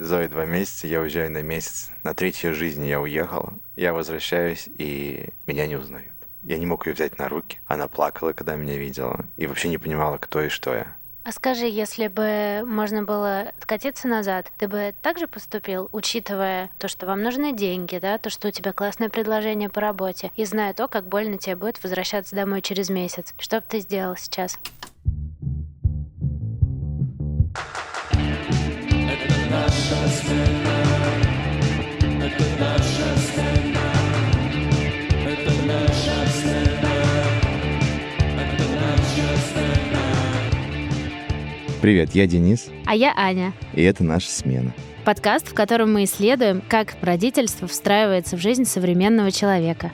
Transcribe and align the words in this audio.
Зои 0.00 0.28
два 0.28 0.44
месяца, 0.44 0.86
я 0.86 1.00
уезжаю 1.00 1.28
на 1.32 1.42
месяц. 1.42 1.90
На 2.04 2.14
третью 2.14 2.54
жизнь 2.54 2.86
я 2.86 3.00
уехал. 3.00 3.54
Я 3.74 3.92
возвращаюсь, 3.92 4.68
и 4.68 5.30
меня 5.46 5.66
не 5.66 5.74
узнают. 5.74 6.12
Я 6.44 6.56
не 6.56 6.66
мог 6.66 6.86
ее 6.86 6.92
взять 6.92 7.18
на 7.18 7.28
руки. 7.28 7.58
Она 7.66 7.88
плакала, 7.88 8.32
когда 8.32 8.54
меня 8.54 8.76
видела. 8.76 9.26
И 9.36 9.48
вообще 9.48 9.68
не 9.68 9.76
понимала, 9.76 10.18
кто 10.18 10.40
и 10.40 10.50
что 10.50 10.72
я. 10.72 10.96
А 11.24 11.32
скажи, 11.32 11.66
если 11.66 12.06
бы 12.06 12.62
можно 12.64 13.02
было 13.02 13.52
откатиться 13.58 14.06
назад, 14.06 14.52
ты 14.56 14.68
бы 14.68 14.94
так 15.02 15.18
же 15.18 15.26
поступил, 15.26 15.88
учитывая 15.90 16.70
то, 16.78 16.86
что 16.86 17.04
вам 17.04 17.22
нужны 17.22 17.52
деньги, 17.52 17.98
да, 17.98 18.18
то, 18.18 18.30
что 18.30 18.48
у 18.48 18.50
тебя 18.52 18.72
классное 18.72 19.08
предложение 19.08 19.68
по 19.68 19.80
работе, 19.80 20.30
и 20.36 20.44
зная 20.44 20.74
то, 20.74 20.86
как 20.86 21.08
больно 21.08 21.38
тебе 21.38 21.56
будет 21.56 21.82
возвращаться 21.82 22.36
домой 22.36 22.62
через 22.62 22.88
месяц? 22.88 23.34
Что 23.36 23.56
бы 23.60 23.66
ты 23.68 23.80
сделал 23.80 24.16
сейчас? 24.16 24.58
Привет, 41.80 42.10
я 42.10 42.26
Денис. 42.26 42.70
А 42.86 42.94
я 42.94 43.14
Аня. 43.16 43.54
И 43.72 43.82
это 43.82 44.04
наша 44.04 44.28
смена. 44.28 44.74
Подкаст, 45.04 45.48
в 45.48 45.54
котором 45.54 45.92
мы 45.92 46.04
исследуем, 46.04 46.60
как 46.68 46.96
родительство 47.00 47.66
встраивается 47.66 48.36
в 48.36 48.40
жизнь 48.40 48.64
современного 48.64 49.30
человека. 49.30 49.90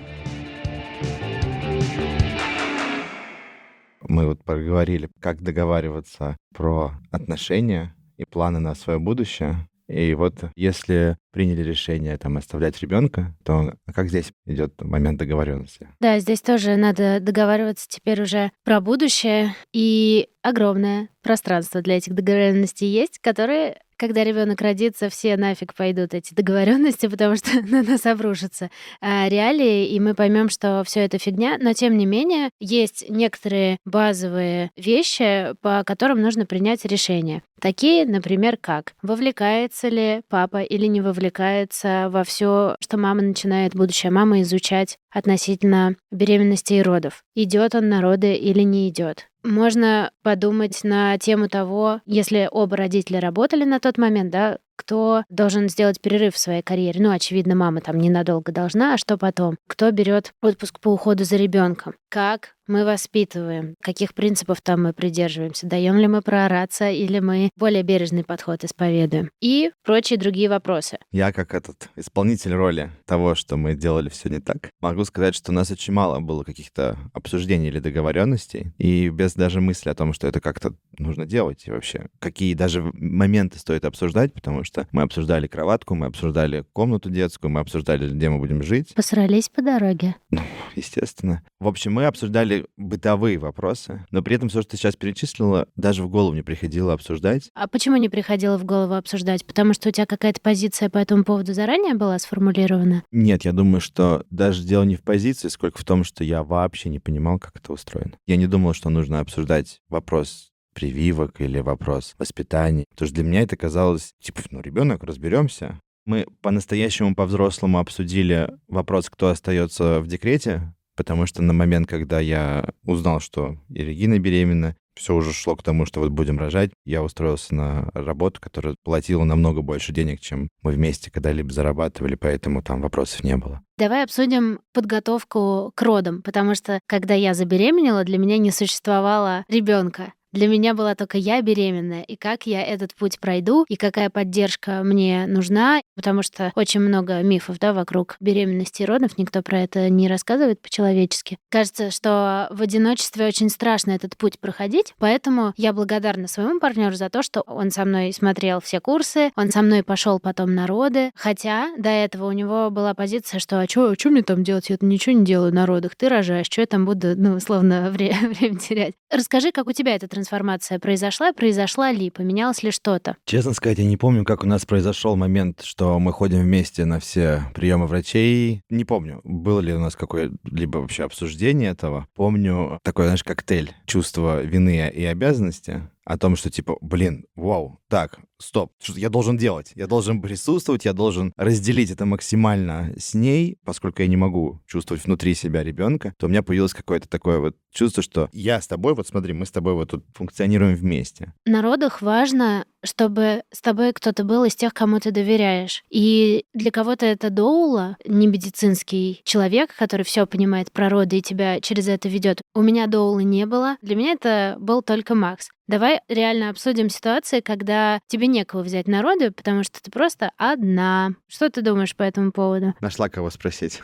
Мы 4.02 4.26
вот 4.26 4.42
поговорили, 4.42 5.08
как 5.20 5.42
договариваться 5.42 6.36
про 6.52 6.92
отношения 7.12 7.94
и 8.16 8.24
планы 8.24 8.58
на 8.58 8.74
свое 8.74 8.98
будущее. 8.98 9.68
И 9.88 10.14
вот 10.14 10.34
если 10.56 11.18
приняли 11.32 11.62
решение 11.62 12.16
там 12.16 12.36
оставлять 12.36 12.80
ребенка, 12.80 13.34
то 13.44 13.74
как 13.92 14.08
здесь 14.08 14.32
идет 14.46 14.80
момент 14.80 15.18
договоренности? 15.18 15.88
Да, 16.00 16.18
здесь 16.18 16.40
тоже 16.40 16.76
надо 16.76 17.20
договариваться 17.20 17.86
теперь 17.88 18.22
уже 18.22 18.50
про 18.64 18.80
будущее. 18.80 19.54
И 19.72 20.28
огромное 20.42 21.08
пространство 21.22 21.82
для 21.82 21.96
этих 21.96 22.14
договоренностей 22.14 22.86
есть, 22.86 23.18
которые 23.18 23.78
когда 23.96 24.24
ребенок 24.24 24.60
родится, 24.60 25.08
все 25.08 25.36
нафиг 25.36 25.74
пойдут 25.74 26.14
эти 26.14 26.34
договоренности, 26.34 27.06
потому 27.06 27.36
что 27.36 27.60
на 27.68 27.82
нас 27.82 28.06
обрушатся 28.06 28.70
а, 29.00 29.28
реалии, 29.28 29.88
и 29.88 30.00
мы 30.00 30.14
поймем, 30.14 30.48
что 30.48 30.82
все 30.86 31.00
это 31.00 31.18
фигня. 31.18 31.56
Но 31.60 31.72
тем 31.72 31.96
не 31.96 32.06
менее, 32.06 32.50
есть 32.60 33.08
некоторые 33.08 33.78
базовые 33.84 34.70
вещи, 34.76 35.54
по 35.60 35.82
которым 35.84 36.20
нужно 36.20 36.46
принять 36.46 36.84
решение. 36.84 37.42
Такие, 37.60 38.04
например, 38.04 38.58
как 38.60 38.92
вовлекается 39.00 39.88
ли 39.88 40.20
папа 40.28 40.62
или 40.62 40.86
не 40.86 41.00
вовлекается 41.00 42.08
во 42.10 42.22
все, 42.24 42.76
что 42.80 42.98
мама 42.98 43.22
начинает, 43.22 43.74
будущая 43.74 44.10
мама, 44.10 44.42
изучать 44.42 44.98
относительно 45.14 45.96
беременности 46.10 46.74
и 46.74 46.82
родов. 46.82 47.24
Идет 47.34 47.74
он 47.74 47.88
на 47.88 48.02
роды 48.02 48.34
или 48.34 48.60
не 48.60 48.88
идет. 48.90 49.28
Можно 49.44 50.10
подумать 50.22 50.80
на 50.84 51.16
тему 51.18 51.48
того, 51.48 52.00
если 52.04 52.48
оба 52.50 52.76
родителя 52.76 53.20
работали 53.20 53.64
на 53.64 53.78
тот 53.78 53.96
момент, 53.96 54.30
да, 54.30 54.58
кто 54.76 55.24
должен 55.28 55.68
сделать 55.68 56.00
перерыв 56.00 56.34
в 56.34 56.38
своей 56.38 56.62
карьере. 56.62 57.00
Ну, 57.02 57.10
очевидно, 57.10 57.54
мама 57.54 57.80
там 57.80 57.98
ненадолго 57.98 58.52
должна, 58.52 58.94
а 58.94 58.98
что 58.98 59.16
потом? 59.16 59.56
Кто 59.66 59.90
берет 59.90 60.32
отпуск 60.42 60.80
по 60.80 60.88
уходу 60.88 61.24
за 61.24 61.36
ребенком? 61.36 61.94
Как 62.08 62.54
мы 62.66 62.84
воспитываем? 62.84 63.74
Каких 63.82 64.14
принципов 64.14 64.60
там 64.62 64.84
мы 64.84 64.92
придерживаемся? 64.92 65.66
Даем 65.66 65.96
ли 65.96 66.06
мы 66.06 66.22
проораться 66.22 66.88
или 66.88 67.18
мы 67.18 67.50
более 67.56 67.82
бережный 67.82 68.24
подход 68.24 68.64
исповедуем? 68.64 69.30
И 69.40 69.70
прочие 69.84 70.18
другие 70.18 70.48
вопросы. 70.48 70.98
Я 71.12 71.32
как 71.32 71.54
этот 71.54 71.90
исполнитель 71.96 72.52
роли 72.52 72.90
того, 73.06 73.34
что 73.34 73.56
мы 73.56 73.74
делали 73.74 74.08
все 74.08 74.28
не 74.28 74.40
так, 74.40 74.70
могу 74.80 75.04
сказать, 75.04 75.34
что 75.34 75.52
у 75.52 75.54
нас 75.54 75.70
очень 75.70 75.92
мало 75.92 76.20
было 76.20 76.42
каких-то 76.44 76.98
обсуждений 77.12 77.68
или 77.68 77.80
договоренностей, 77.80 78.72
и 78.78 79.08
без 79.08 79.34
даже 79.34 79.60
мысли 79.60 79.90
о 79.90 79.94
том, 79.94 80.12
что 80.12 80.26
это 80.26 80.40
как-то 80.40 80.74
нужно 80.98 81.26
делать 81.26 81.66
и 81.66 81.70
вообще 81.70 82.08
какие 82.18 82.54
даже 82.54 82.82
моменты 82.94 83.58
стоит 83.58 83.84
обсуждать, 83.84 84.32
потому 84.32 84.63
что 84.64 84.86
мы 84.92 85.02
обсуждали 85.02 85.46
кроватку, 85.46 85.94
мы 85.94 86.06
обсуждали 86.06 86.64
комнату 86.72 87.10
детскую, 87.10 87.50
мы 87.50 87.60
обсуждали, 87.60 88.08
где 88.10 88.28
мы 88.30 88.38
будем 88.38 88.62
жить. 88.62 88.94
Посрались 88.94 89.48
по 89.48 89.62
дороге. 89.62 90.16
Ну, 90.30 90.40
естественно. 90.74 91.42
В 91.60 91.68
общем, 91.68 91.92
мы 91.92 92.06
обсуждали 92.06 92.66
бытовые 92.76 93.38
вопросы, 93.38 94.04
но 94.10 94.22
при 94.22 94.36
этом 94.36 94.48
все, 94.48 94.62
что 94.62 94.72
ты 94.72 94.76
сейчас 94.76 94.96
перечислила, 94.96 95.66
даже 95.76 96.02
в 96.02 96.08
голову 96.08 96.34
не 96.34 96.42
приходило 96.42 96.92
обсуждать. 96.92 97.50
А 97.54 97.68
почему 97.68 97.96
не 97.96 98.08
приходило 98.08 98.58
в 98.58 98.64
голову 98.64 98.94
обсуждать? 98.94 99.46
Потому 99.46 99.74
что 99.74 99.88
у 99.88 99.92
тебя 99.92 100.06
какая-то 100.06 100.40
позиция 100.40 100.90
по 100.90 100.98
этому 100.98 101.24
поводу 101.24 101.54
заранее 101.54 101.94
была 101.94 102.18
сформулирована? 102.18 103.04
Нет, 103.10 103.44
я 103.44 103.52
думаю, 103.52 103.80
что 103.80 104.24
даже 104.30 104.64
дело 104.64 104.82
не 104.84 104.96
в 104.96 105.02
позиции, 105.02 105.48
сколько 105.48 105.78
в 105.78 105.84
том, 105.84 106.04
что 106.04 106.24
я 106.24 106.42
вообще 106.42 106.88
не 106.88 106.98
понимал, 106.98 107.38
как 107.38 107.56
это 107.56 107.72
устроено. 107.72 108.12
Я 108.26 108.36
не 108.36 108.46
думал, 108.46 108.74
что 108.74 108.90
нужно 108.90 109.20
обсуждать 109.20 109.80
вопрос 109.88 110.53
прививок 110.74 111.40
или 111.40 111.60
вопрос 111.60 112.14
воспитания. 112.18 112.84
Потому 112.90 113.06
что 113.06 113.14
для 113.14 113.24
меня 113.24 113.42
это 113.42 113.56
казалось, 113.56 114.12
типа, 114.20 114.42
ну, 114.50 114.60
ребенок, 114.60 115.02
разберемся. 115.04 115.80
Мы 116.04 116.26
по-настоящему 116.42 117.14
по-взрослому 117.14 117.78
обсудили 117.78 118.50
вопрос, 118.68 119.08
кто 119.08 119.28
остается 119.28 120.00
в 120.00 120.06
декрете, 120.06 120.74
потому 120.96 121.26
что 121.26 121.42
на 121.42 121.52
момент, 121.52 121.88
когда 121.88 122.20
я 122.20 122.68
узнал, 122.84 123.20
что 123.20 123.56
и 123.70 123.82
Регина 123.82 124.18
беременна, 124.18 124.76
все 124.94 125.14
уже 125.14 125.32
шло 125.32 125.56
к 125.56 125.62
тому, 125.62 125.86
что 125.86 126.00
вот 126.00 126.10
будем 126.10 126.38
рожать. 126.38 126.70
Я 126.84 127.02
устроился 127.02 127.54
на 127.54 127.90
работу, 127.94 128.40
которая 128.40 128.76
платила 128.82 129.24
намного 129.24 129.62
больше 129.62 129.92
денег, 129.92 130.20
чем 130.20 130.48
мы 130.62 130.72
вместе 130.72 131.10
когда-либо 131.10 131.52
зарабатывали, 131.52 132.14
поэтому 132.14 132.62
там 132.62 132.80
вопросов 132.80 133.24
не 133.24 133.36
было. 133.36 133.60
Давай 133.76 134.04
обсудим 134.04 134.60
подготовку 134.72 135.72
к 135.74 135.82
родам, 135.82 136.22
потому 136.22 136.54
что 136.54 136.80
когда 136.86 137.14
я 137.14 137.34
забеременела, 137.34 138.04
для 138.04 138.18
меня 138.18 138.38
не 138.38 138.50
существовало 138.50 139.44
ребенка. 139.48 140.12
Для 140.34 140.48
меня 140.48 140.74
была 140.74 140.96
только 140.96 141.16
я 141.16 141.40
беременная, 141.42 142.02
и 142.02 142.16
как 142.16 142.44
я 142.44 142.60
этот 142.60 142.92
путь 142.96 143.20
пройду, 143.20 143.64
и 143.68 143.76
какая 143.76 144.10
поддержка 144.10 144.82
мне 144.82 145.26
нужна, 145.28 145.80
потому 145.94 146.24
что 146.24 146.50
очень 146.56 146.80
много 146.80 147.22
мифов, 147.22 147.60
да, 147.60 147.72
вокруг 147.72 148.16
беременности 148.18 148.82
и 148.82 148.84
родов, 148.84 149.16
никто 149.16 149.42
про 149.42 149.60
это 149.60 149.88
не 149.90 150.08
рассказывает 150.08 150.60
по-человечески. 150.60 151.38
Кажется, 151.50 151.92
что 151.92 152.48
в 152.50 152.60
одиночестве 152.62 153.28
очень 153.28 153.48
страшно 153.48 153.92
этот 153.92 154.16
путь 154.16 154.40
проходить, 154.40 154.94
поэтому 154.98 155.54
я 155.56 155.72
благодарна 155.72 156.26
своему 156.26 156.58
партнеру 156.58 156.96
за 156.96 157.10
то, 157.10 157.22
что 157.22 157.42
он 157.42 157.70
со 157.70 157.84
мной 157.84 158.12
смотрел 158.12 158.60
все 158.60 158.80
курсы, 158.80 159.30
он 159.36 159.52
со 159.52 159.62
мной 159.62 159.84
пошел 159.84 160.18
потом 160.18 160.52
на 160.52 160.66
роды, 160.66 161.12
хотя 161.14 161.68
до 161.78 161.90
этого 161.90 162.26
у 162.26 162.32
него 162.32 162.70
была 162.72 162.94
позиция, 162.94 163.38
что 163.38 163.60
а 163.60 163.68
что 163.68 163.92
а 163.92 164.08
мне 164.08 164.22
там 164.22 164.42
делать, 164.42 164.68
я 164.68 164.78
ничего 164.80 165.14
не 165.14 165.24
делаю 165.24 165.54
на 165.54 165.64
родах, 165.64 165.94
ты 165.94 166.08
рожаешь, 166.08 166.46
что 166.46 166.60
я 166.60 166.66
там 166.66 166.86
буду, 166.86 167.14
ну, 167.16 167.36
условно, 167.36 167.88
время, 167.92 168.30
время 168.30 168.58
терять. 168.58 168.94
Расскажи, 169.12 169.52
как 169.52 169.68
у 169.68 169.72
тебя 169.72 169.94
этот 169.94 170.12
трансформация 170.24 170.78
произошла, 170.78 171.32
произошла 171.34 171.92
ли, 171.92 172.08
поменялось 172.08 172.62
ли 172.62 172.70
что-то? 172.70 173.16
Честно 173.26 173.52
сказать, 173.52 173.78
я 173.78 173.84
не 173.84 173.98
помню, 173.98 174.24
как 174.24 174.42
у 174.42 174.46
нас 174.46 174.64
произошел 174.64 175.16
момент, 175.16 175.60
что 175.62 175.98
мы 175.98 176.12
ходим 176.12 176.40
вместе 176.40 176.86
на 176.86 176.98
все 176.98 177.42
приемы 177.54 177.86
врачей. 177.86 178.62
Не 178.70 178.86
помню, 178.86 179.20
было 179.22 179.60
ли 179.60 179.74
у 179.74 179.78
нас 179.78 179.96
какое-либо 179.96 180.78
вообще 180.78 181.04
обсуждение 181.04 181.70
этого. 181.70 182.08
Помню 182.14 182.78
такой, 182.82 183.04
знаешь, 183.04 183.22
коктейль 183.22 183.72
чувства 183.84 184.42
вины 184.42 184.90
и 184.94 185.04
обязанности 185.04 185.90
о 186.04 186.18
том, 186.18 186.36
что 186.36 186.50
типа, 186.50 186.76
блин, 186.80 187.26
вау, 187.34 187.80
так, 187.88 188.18
стоп, 188.38 188.72
что 188.80 188.98
я 188.98 189.08
должен 189.08 189.36
делать? 189.36 189.72
Я 189.74 189.86
должен 189.86 190.20
присутствовать, 190.20 190.84
я 190.84 190.92
должен 190.92 191.32
разделить 191.36 191.90
это 191.90 192.04
максимально 192.06 192.92
с 192.98 193.14
ней, 193.14 193.58
поскольку 193.64 194.02
я 194.02 194.08
не 194.08 194.16
могу 194.16 194.60
чувствовать 194.66 195.04
внутри 195.04 195.34
себя 195.34 195.62
ребенка, 195.62 196.14
то 196.18 196.26
у 196.26 196.28
меня 196.28 196.42
появилось 196.42 196.74
какое-то 196.74 197.08
такое 197.08 197.38
вот 197.38 197.56
чувство, 197.72 198.02
что 198.02 198.28
я 198.32 198.60
с 198.60 198.66
тобой, 198.66 198.94
вот 198.94 199.08
смотри, 199.08 199.32
мы 199.32 199.46
с 199.46 199.50
тобой 199.50 199.74
вот 199.74 199.90
тут 199.90 200.04
функционируем 200.14 200.76
вместе. 200.76 201.32
На 201.46 201.62
родах 201.62 202.02
важно, 202.02 202.66
чтобы 202.84 203.42
с 203.50 203.60
тобой 203.60 203.92
кто-то 203.92 204.24
был 204.24 204.44
из 204.44 204.54
тех, 204.54 204.72
кому 204.72 205.00
ты 205.00 205.10
доверяешь. 205.10 205.82
И 205.90 206.44
для 206.54 206.70
кого-то 206.70 207.06
это 207.06 207.30
доула, 207.30 207.96
не 208.04 208.26
медицинский 208.26 209.20
человек, 209.24 209.74
который 209.76 210.02
все 210.02 210.26
понимает 210.26 210.70
про 210.72 210.88
роды 210.88 211.18
и 211.18 211.22
тебя 211.22 211.60
через 211.60 211.88
это 211.88 212.08
ведет. 212.08 212.40
У 212.54 212.62
меня 212.62 212.86
доулы 212.86 213.24
не 213.24 213.46
было. 213.46 213.76
Для 213.82 213.96
меня 213.96 214.12
это 214.12 214.56
был 214.58 214.82
только 214.82 215.14
Макс. 215.14 215.48
Давай 215.66 216.00
реально 216.08 216.50
обсудим 216.50 216.90
ситуации, 216.90 217.40
когда 217.40 218.00
тебе 218.06 218.26
некого 218.26 218.62
взять 218.62 218.86
народу, 218.86 219.32
потому 219.32 219.64
что 219.64 219.82
ты 219.82 219.90
просто 219.90 220.30
одна. 220.36 221.14
Что 221.26 221.48
ты 221.48 221.62
думаешь 221.62 221.96
по 221.96 222.02
этому 222.02 222.32
поводу? 222.32 222.74
Нашла 222.80 223.08
кого 223.08 223.30
спросить. 223.30 223.80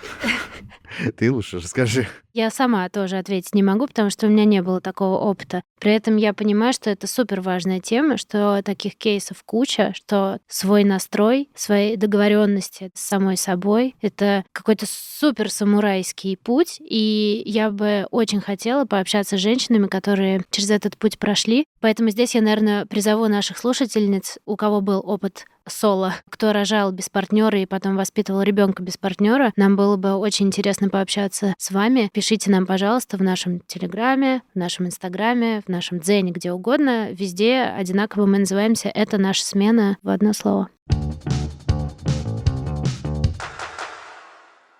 Ты 1.17 1.33
лучше 1.33 1.59
расскажи. 1.59 2.07
Я 2.33 2.51
сама 2.51 2.89
тоже 2.89 3.19
ответить 3.19 3.55
не 3.55 3.63
могу, 3.63 3.87
потому 3.87 4.11
что 4.11 4.27
у 4.27 4.31
меня 4.31 4.45
не 4.45 4.63
было 4.63 4.81
такого 4.81 5.19
опыта. 5.19 5.63
При 5.81 5.93
этом 5.93 6.17
я 6.17 6.33
понимаю, 6.33 6.73
что 6.73 6.91
это 6.91 7.07
супер 7.07 7.41
важная 7.41 7.81
тема, 7.81 8.17
что 8.17 8.63
таких 8.63 8.97
кейсов 8.97 9.43
куча, 9.45 9.93
что 9.95 10.39
свой 10.47 10.85
настрой, 10.85 11.49
свои 11.55 11.97
договоренности 11.97 12.91
с 12.95 13.01
самой 13.01 13.37
собой— 13.37 13.97
это 14.01 14.45
какой-то 14.53 14.87
супер 14.89 15.51
самурайский 15.51 16.37
путь. 16.37 16.77
И 16.81 17.43
я 17.47 17.71
бы 17.71 18.07
очень 18.11 18.41
хотела 18.41 18.85
пообщаться 18.85 19.37
с 19.37 19.41
женщинами, 19.41 19.87
которые 19.87 20.45
через 20.51 20.71
этот 20.71 20.97
путь 20.99 21.19
прошли. 21.19 21.67
Поэтому 21.81 22.11
здесь 22.11 22.35
я, 22.35 22.43
наверное, 22.43 22.87
призову 22.87 23.27
наших 23.27 23.59
слушательниц, 23.59 24.39
у 24.47 24.57
кого 24.57 24.81
был 24.81 25.03
опыт 25.05 25.47
соло, 25.67 26.15
кто 26.29 26.53
рожал 26.53 26.93
без 26.93 27.09
партнера 27.09 27.59
и 27.61 27.67
потом 27.67 27.97
воспитывал 27.97 28.43
ребенка 28.43 28.83
без 28.83 28.97
партнера. 28.97 29.53
Нам 29.57 29.77
было 29.77 29.97
бы 29.97 30.15
очень 30.15 30.47
интересно 30.47 30.89
пообщаться 30.89 31.55
с 31.59 31.71
вами. 31.71 32.11
Пишите 32.13 32.51
нам, 32.51 32.67
пожалуйста, 32.67 33.17
в 33.17 33.23
нашем 33.23 33.61
Телеграме, 33.61 34.43
в 34.55 34.59
нашем 34.59 34.87
Инстаграме, 34.87 35.63
в 35.67 35.69
нашем 35.69 36.01
Дзене, 36.01 36.33
где 36.33 36.53
угодно. 36.53 37.13
Везде 37.13 37.63
одинаково 37.63 38.27
мы 38.27 38.39
называемся 38.39 38.89
«Это 38.89 39.19
наша 39.19 39.45
смена» 39.45 39.97
в 40.03 40.09
одно 40.09 40.33
слово. 40.33 40.69